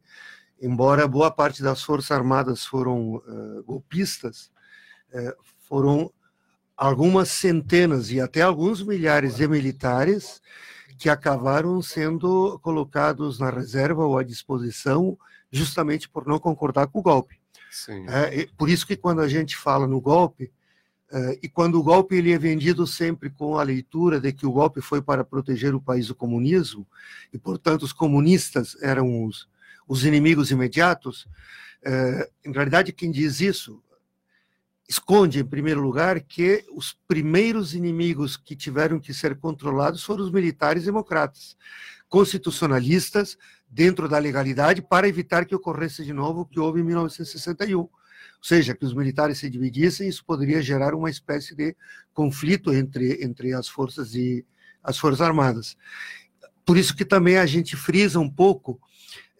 [0.62, 4.52] embora boa parte das Forças Armadas foram eh, golpistas,
[5.12, 5.36] eh,
[5.68, 6.14] foram
[6.76, 10.40] algumas centenas e até alguns milhares de militares
[11.00, 15.18] que acabaram sendo colocados na reserva ou à disposição
[15.52, 17.40] justamente por não concordar com o golpe.
[18.08, 20.52] É, por isso que quando a gente fala no golpe,
[21.12, 24.52] eh, e quando o golpe ele é vendido sempre com a leitura de que o
[24.52, 26.86] golpe foi para proteger o país do comunismo,
[27.32, 29.48] e portanto os comunistas eram os,
[29.88, 31.28] os inimigos imediatos,
[31.84, 33.82] eh, em realidade quem diz isso
[34.90, 40.32] esconde, em primeiro lugar, que os primeiros inimigos que tiveram que ser controlados foram os
[40.32, 41.58] militares democratas,
[42.08, 43.38] constitucionalistas,
[43.70, 47.80] dentro da legalidade, para evitar que ocorresse de novo o que houve em 1961.
[47.80, 47.92] Ou
[48.42, 51.76] seja, que os militares se dividissem, isso poderia gerar uma espécie de
[52.14, 54.46] conflito entre, entre as forças e
[54.84, 55.76] as forças armadas.
[56.66, 58.80] Por isso que também a gente frisa um pouco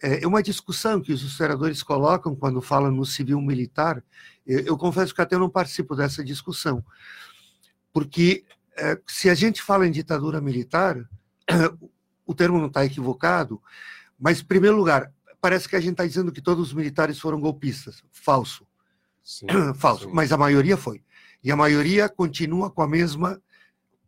[0.00, 4.02] é uma discussão que os historiadores colocam quando falam no civil militar.
[4.46, 6.84] Eu, eu confesso que até não participo dessa discussão,
[7.92, 8.44] porque
[8.76, 10.96] é, se a gente fala em ditadura militar,
[12.24, 13.60] o termo não está equivocado,
[14.18, 17.40] mas, em primeiro lugar, parece que a gente está dizendo que todos os militares foram
[17.40, 18.02] golpistas.
[18.10, 18.66] Falso.
[19.22, 19.46] Sim,
[19.76, 20.06] Falso.
[20.06, 20.10] sim.
[20.12, 21.02] Mas a maioria foi.
[21.42, 23.40] E a maioria continua com a mesma.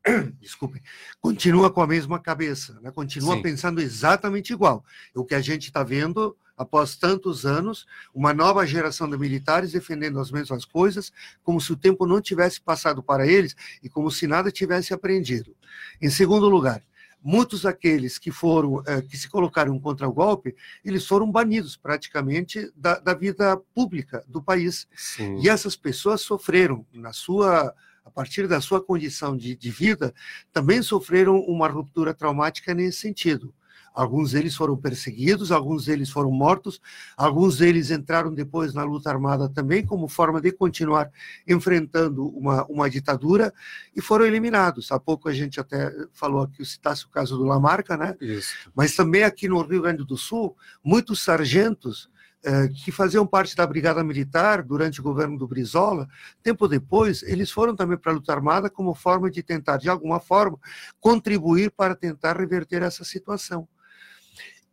[0.41, 0.83] Desculpem.
[1.21, 2.91] Continua com a mesma cabeça, né?
[2.91, 3.43] continua Sim.
[3.43, 4.85] pensando exatamente igual.
[5.15, 10.19] O que a gente está vendo, após tantos anos, uma nova geração de militares defendendo
[10.19, 14.27] as mesmas coisas, como se o tempo não tivesse passado para eles e como se
[14.27, 15.55] nada tivesse aprendido.
[16.01, 16.83] Em segundo lugar,
[17.23, 20.55] muitos daqueles que foram eh, que se colocaram contra o golpe,
[20.85, 24.89] eles foram banidos praticamente da, da vida pública do país.
[24.97, 25.39] Sim.
[25.41, 30.13] E essas pessoas sofreram na sua a partir da sua condição de, de vida,
[30.53, 33.55] também sofreram uma ruptura traumática nesse sentido.
[33.95, 36.81] Alguns deles foram perseguidos, alguns deles foram mortos,
[37.17, 41.11] alguns deles entraram depois na luta armada também, como forma de continuar
[41.47, 43.53] enfrentando uma, uma ditadura,
[43.95, 44.91] e foram eliminados.
[44.93, 48.17] Há pouco a gente até falou aqui, citasse o caso do Lamarca, né?
[48.21, 48.55] Isso.
[48.75, 52.09] mas também aqui no Rio Grande do Sul, muitos sargentos
[52.43, 56.09] eh, que faziam parte da Brigada Militar durante o governo do Brizola,
[56.43, 60.19] tempo depois, eles foram também para a luta armada como forma de tentar, de alguma
[60.19, 60.59] forma,
[60.99, 63.69] contribuir para tentar reverter essa situação.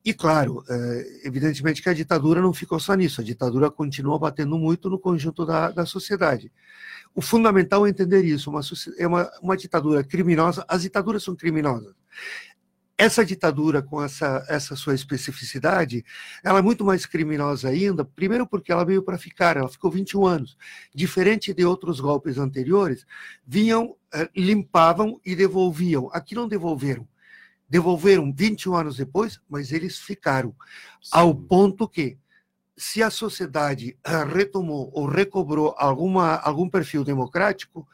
[0.07, 4.57] E, claro, eh, evidentemente que a ditadura não ficou só nisso, a ditadura continua batendo
[4.57, 6.49] muito no conjunto da, da sociedade.
[7.13, 8.61] O fundamental é entender isso, uma,
[8.97, 11.93] é uma, uma ditadura criminosa, as ditaduras são criminosas.
[12.97, 16.05] essa ditadura, com essa, essa sua especificidade,
[16.41, 20.25] ela é muito mais criminosa ainda, primeiro porque ela veio para ficar, ela ficou 21
[20.25, 20.57] anos.
[20.95, 23.05] Diferente de outros golpes anteriores,
[23.45, 26.09] vinham, eh, limpavam e devolviam.
[26.13, 27.05] Aqui não devolveram.
[27.69, 30.55] Devolveram 21 anos depois, mas eles ficaram.
[31.01, 31.09] Sim.
[31.11, 32.17] Ao ponto que,
[32.77, 37.87] se a sociedade eh, retomou ou recobrou alguma, algum perfil democrático,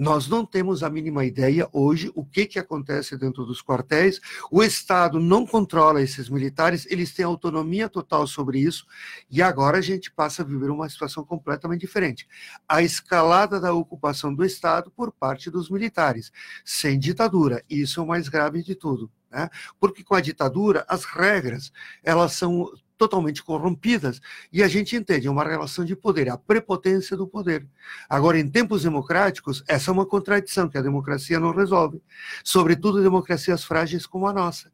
[0.00, 4.18] nós não temos a mínima ideia hoje o que, que acontece dentro dos quartéis.
[4.50, 8.86] O Estado não controla esses militares, eles têm autonomia total sobre isso,
[9.30, 12.26] e agora a gente passa a viver uma situação completamente diferente.
[12.66, 16.32] A escalada da ocupação do Estado por parte dos militares,
[16.64, 17.62] sem ditadura.
[17.68, 19.10] Isso é o mais grave de tudo.
[19.30, 19.50] Né?
[19.78, 21.70] Porque com a ditadura, as regras
[22.02, 24.20] elas são totalmente corrompidas,
[24.52, 27.66] e a gente entende uma relação de poder, a prepotência do poder.
[28.06, 32.02] Agora, em tempos democráticos, essa é uma contradição que a democracia não resolve,
[32.44, 34.70] sobretudo democracias frágeis como a nossa.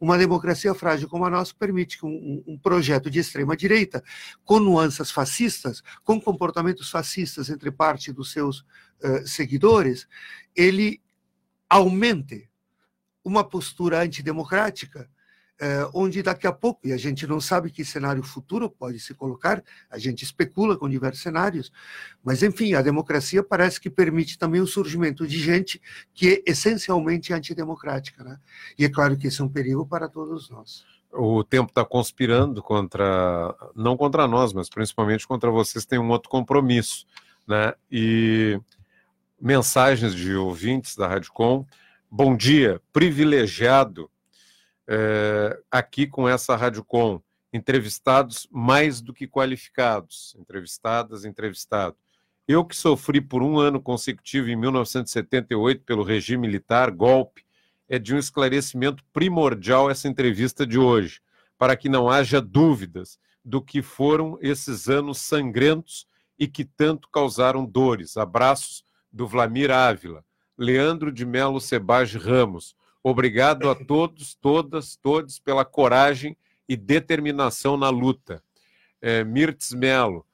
[0.00, 4.02] Uma democracia frágil como a nossa permite que um, um projeto de extrema-direita,
[4.44, 8.58] com nuances fascistas, com comportamentos fascistas entre parte dos seus
[9.04, 10.08] uh, seguidores,
[10.52, 11.00] ele
[11.70, 12.50] aumente
[13.22, 15.08] uma postura antidemocrática
[15.60, 19.12] é, onde daqui a pouco, e a gente não sabe que cenário futuro pode se
[19.14, 21.72] colocar, a gente especula com diversos cenários,
[22.22, 25.80] mas enfim, a democracia parece que permite também o surgimento de gente
[26.14, 28.38] que é essencialmente antidemocrática, né?
[28.78, 30.84] E é claro que isso é um perigo para todos nós.
[31.12, 36.28] O tempo está conspirando contra, não contra nós, mas principalmente contra vocês, tem um outro
[36.28, 37.06] compromisso,
[37.46, 37.72] né?
[37.90, 38.60] E
[39.40, 41.66] mensagens de ouvintes da Rádio Com.
[42.10, 44.10] Bom dia, privilegiado
[44.88, 47.20] é, aqui com essa Rádio Com,
[47.52, 51.94] entrevistados mais do que qualificados, entrevistadas, entrevistado.
[52.46, 57.44] Eu que sofri por um ano consecutivo em 1978 pelo regime militar, golpe,
[57.86, 61.20] é de um esclarecimento primordial essa entrevista de hoje,
[61.58, 66.06] para que não haja dúvidas do que foram esses anos sangrentos
[66.38, 68.16] e que tanto causaram dores.
[68.16, 70.24] Abraços do Vlamir Ávila,
[70.56, 72.74] Leandro de Melo Sebage Ramos,
[73.10, 76.36] Obrigado a todos, todas, todos pela coragem
[76.68, 78.44] e determinação na luta.
[79.00, 80.26] É, Mirtz Melo,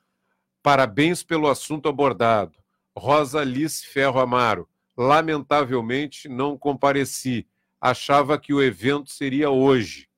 [0.60, 2.58] parabéns pelo assunto abordado.
[2.96, 7.46] Rosa Alice Ferro Amaro, lamentavelmente não compareci.
[7.80, 10.08] Achava que o evento seria hoje.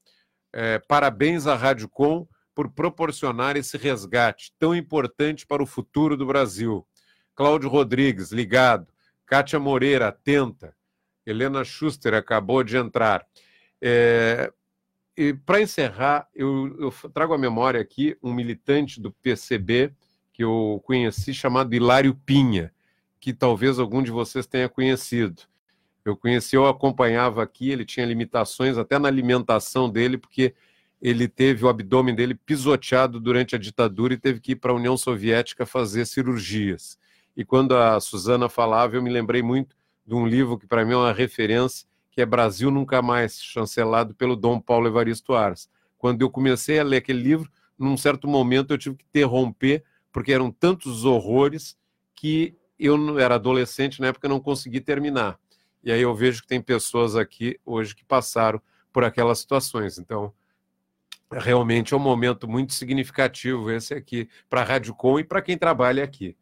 [0.51, 6.25] É, parabéns à Rádio Com por proporcionar esse resgate tão importante para o futuro do
[6.25, 6.89] Brasil.
[7.35, 8.87] Cláudio Rodrigues, ligado.
[9.27, 10.75] Kátia Moreira, atenta.
[11.27, 13.27] Helena Schuster acabou de entrar.
[13.83, 14.53] É,
[15.17, 19.93] e para encerrar, eu, eu, trago à memória aqui um militante do PCB
[20.33, 22.73] que eu conheci chamado Hilário Pinha,
[23.19, 25.43] que talvez algum de vocês tenha conhecido.
[26.05, 30.55] Eu conheci, eu acompanhava aqui, ele tinha limitações até na alimentação dele, porque
[31.01, 34.75] ele teve o abdômen dele pisoteado durante a ditadura e teve que ir para a
[34.75, 36.99] União Soviética fazer cirurgias.
[37.37, 39.76] E quando a Suzana falava, eu me lembrei muito
[40.07, 44.15] de um livro que para mim é uma referência, que é Brasil Nunca Mais, chancelado
[44.15, 45.69] pelo Dom Paulo Evaristo Ars.
[45.99, 50.33] Quando eu comecei a ler aquele livro, num certo momento eu tive que interromper, porque
[50.33, 51.77] eram tantos horrores
[52.15, 55.39] que eu era adolescente na época não consegui terminar.
[55.83, 58.61] E aí eu vejo que tem pessoas aqui hoje que passaram
[58.93, 59.99] por aquelas situações.
[59.99, 60.33] Então,
[61.31, 65.57] realmente é um momento muito significativo esse aqui para a Rádio Com e para quem
[65.59, 66.37] trabalha aqui.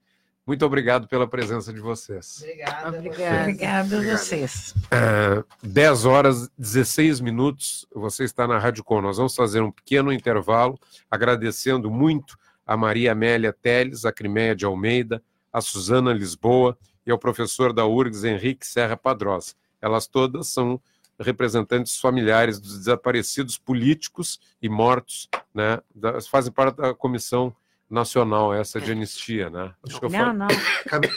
[0.47, 2.43] Muito obrigado pela presença de vocês.
[2.43, 2.99] Obrigada.
[2.99, 4.75] Obrigada a vocês.
[4.91, 9.01] É, 10 horas 16 minutos, você está na Rádio Com.
[9.01, 10.79] Nós vamos fazer um pequeno intervalo,
[11.11, 12.37] agradecendo muito
[12.67, 16.77] a Maria Amélia Teles, a Crimeia de Almeida, a Suzana Lisboa
[17.07, 19.55] e ao professor da URGS, Henrique Serra Padrosa.
[19.81, 20.79] Elas todas são
[21.19, 25.81] representantes familiares dos desaparecidos políticos e mortos, né?
[26.29, 27.55] fazem parte da comissão
[27.89, 29.73] nacional, essa de anistia, né?
[29.87, 30.49] Acho não, não, não.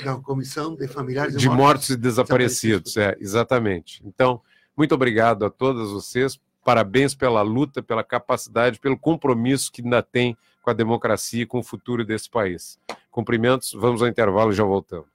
[0.05, 0.21] não.
[0.21, 4.01] Comissão de Familiares de, de Mortos, e Desaparecidos, é, exatamente.
[4.05, 4.41] Então,
[4.75, 10.37] muito obrigado a todas vocês, parabéns pela luta, pela capacidade, pelo compromisso que ainda tem
[10.61, 12.77] com a democracia e com o futuro desse país.
[13.09, 15.07] Cumprimentos, vamos ao intervalo e já voltamos.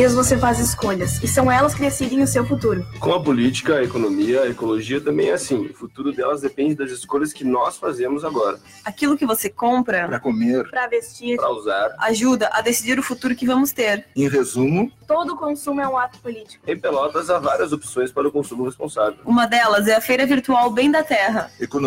[0.00, 2.86] Dias você faz escolhas e são elas que decidem o seu futuro.
[2.98, 5.66] Com a política, a economia, a ecologia também é assim.
[5.66, 8.58] O futuro delas depende das escolhas que nós fazemos agora.
[8.82, 11.94] Aquilo que você compra, Para comer, para vestir, para usar.
[11.98, 14.06] ajuda a decidir o futuro que vamos ter.
[14.16, 16.64] Em resumo, Todo consumo é um ato político.
[16.66, 19.18] em Pelotas há várias opções para o consumo responsável.
[19.26, 21.50] Uma delas é a Feira Virtual Bem da Terra.
[21.60, 21.78] Economia